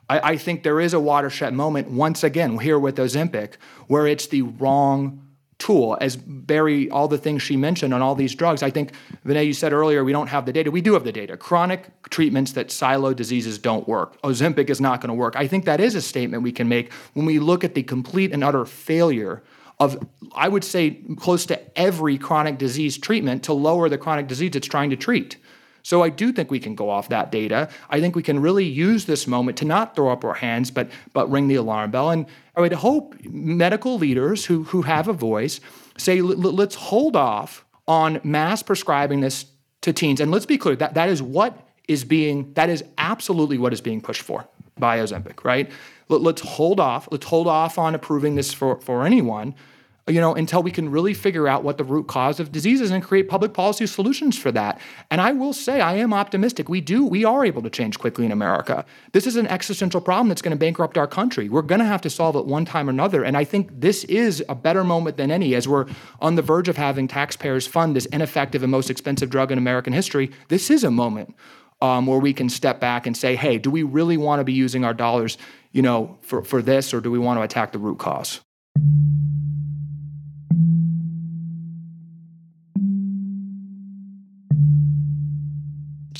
[0.09, 3.55] I, I think there is a watershed moment, once again, here with Ozempic,
[3.87, 5.23] where it's the wrong
[5.63, 5.97] tool.
[6.01, 8.93] As Bari, all the things she mentioned on all these drugs, I think,
[9.25, 10.71] Vinay, you said earlier, we don't have the data.
[10.71, 11.37] We do have the data.
[11.37, 14.21] Chronic treatments that silo diseases don't work.
[14.23, 15.37] Ozempic is not going to work.
[15.37, 18.33] I think that is a statement we can make when we look at the complete
[18.33, 19.43] and utter failure
[19.79, 24.57] of, I would say, close to every chronic disease treatment to lower the chronic disease
[24.57, 25.37] it's trying to treat.
[25.83, 27.69] So I do think we can go off that data.
[27.91, 30.91] I think we can really use this moment to not throw up our hands, but
[31.13, 32.11] but ring the alarm bell.
[32.11, 32.27] And
[32.57, 35.61] I would hope medical leaders who who have a voice
[35.99, 39.47] say, let's hold off on mass prescribing this
[39.83, 40.21] to teens.
[40.21, 43.81] And let's be clear that that is what is being that is absolutely what is
[43.81, 44.47] being pushed for
[44.79, 45.71] by Ozempic, right?
[46.09, 47.09] Let's hold off.
[47.11, 49.55] Let's hold off on approving this for, for anyone
[50.09, 52.91] you know, until we can really figure out what the root cause of disease is
[52.91, 54.81] and create public policy solutions for that.
[55.13, 56.69] And I will say, I am optimistic.
[56.69, 58.85] We do, we are able to change quickly in America.
[59.13, 61.49] This is an existential problem that's going to bankrupt our country.
[61.49, 63.23] We're going to have to solve it one time or another.
[63.23, 65.87] And I think this is a better moment than any as we're
[66.21, 69.93] on the verge of having taxpayers fund this ineffective and most expensive drug in American
[69.93, 70.33] history.
[70.49, 71.37] This is a moment
[71.81, 74.53] um, where we can step back and say, hey, do we really want to be
[74.53, 75.39] using our dollars,
[75.71, 78.41] you know, for, for this, or do we want to attack the root cause?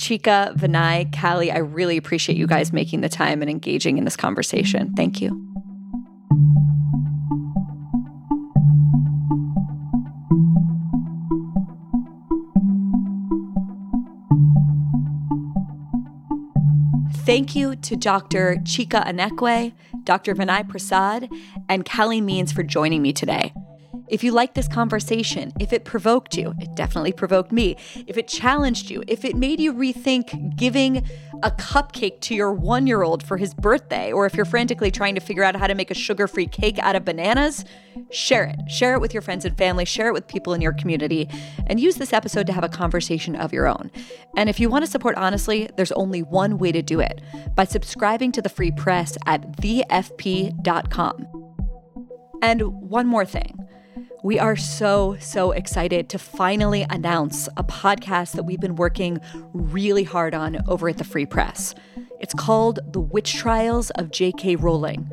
[0.03, 4.17] Chika, Vinay, Calley, I really appreciate you guys making the time and engaging in this
[4.17, 4.93] conversation.
[4.95, 5.31] Thank you.
[17.25, 18.57] Thank you to Dr.
[18.65, 19.73] Chika Anekwe,
[20.03, 20.35] Dr.
[20.35, 21.31] Vinay Prasad,
[21.69, 23.53] and Calley Means for joining me today.
[24.09, 27.77] If you liked this conversation, if it provoked you, it definitely provoked me,
[28.07, 31.07] if it challenged you, if it made you rethink giving
[31.43, 35.15] a cupcake to your one year old for his birthday, or if you're frantically trying
[35.15, 37.65] to figure out how to make a sugar free cake out of bananas,
[38.11, 38.71] share it.
[38.71, 41.29] Share it with your friends and family, share it with people in your community,
[41.67, 43.91] and use this episode to have a conversation of your own.
[44.37, 47.21] And if you want to support honestly, there's only one way to do it
[47.55, 51.27] by subscribing to the free press at thefp.com.
[52.43, 53.57] And one more thing.
[54.25, 59.19] We are so, so excited to finally announce a podcast that we've been working
[59.53, 61.75] really hard on over at the Free Press.
[62.21, 64.55] It's called The Witch Trials of J.K.
[64.55, 65.11] Rowling.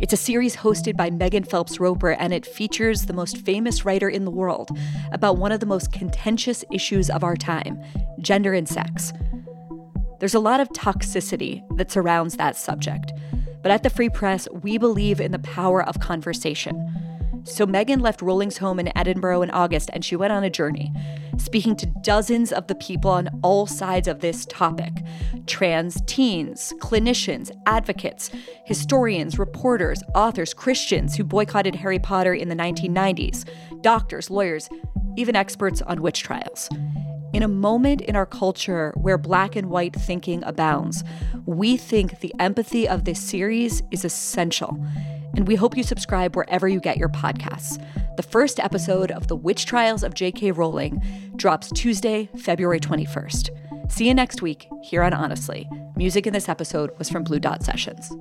[0.00, 4.08] It's a series hosted by Megan Phelps Roper, and it features the most famous writer
[4.08, 4.76] in the world
[5.12, 7.80] about one of the most contentious issues of our time
[8.20, 9.12] gender and sex.
[10.18, 13.12] There's a lot of toxicity that surrounds that subject,
[13.62, 16.92] but at the Free Press, we believe in the power of conversation.
[17.48, 20.92] So Megan left Rowling's home in Edinburgh in August and she went on a journey,
[21.38, 24.92] speaking to dozens of the people on all sides of this topic
[25.46, 28.30] trans teens, clinicians, advocates,
[28.66, 33.48] historians, reporters, authors, Christians who boycotted Harry Potter in the 1990s,
[33.80, 34.68] doctors, lawyers,
[35.16, 36.68] even experts on witch trials.
[37.32, 41.02] In a moment in our culture where black and white thinking abounds,
[41.46, 44.78] we think the empathy of this series is essential
[45.36, 47.82] and we hope you subscribe wherever you get your podcasts.
[48.16, 50.52] The first episode of The Witch Trials of J.K.
[50.52, 51.02] Rowling
[51.36, 53.50] drops Tuesday, February 21st.
[53.90, 55.68] See you next week here on Honestly.
[55.96, 58.12] Music in this episode was from Blue Dot Sessions.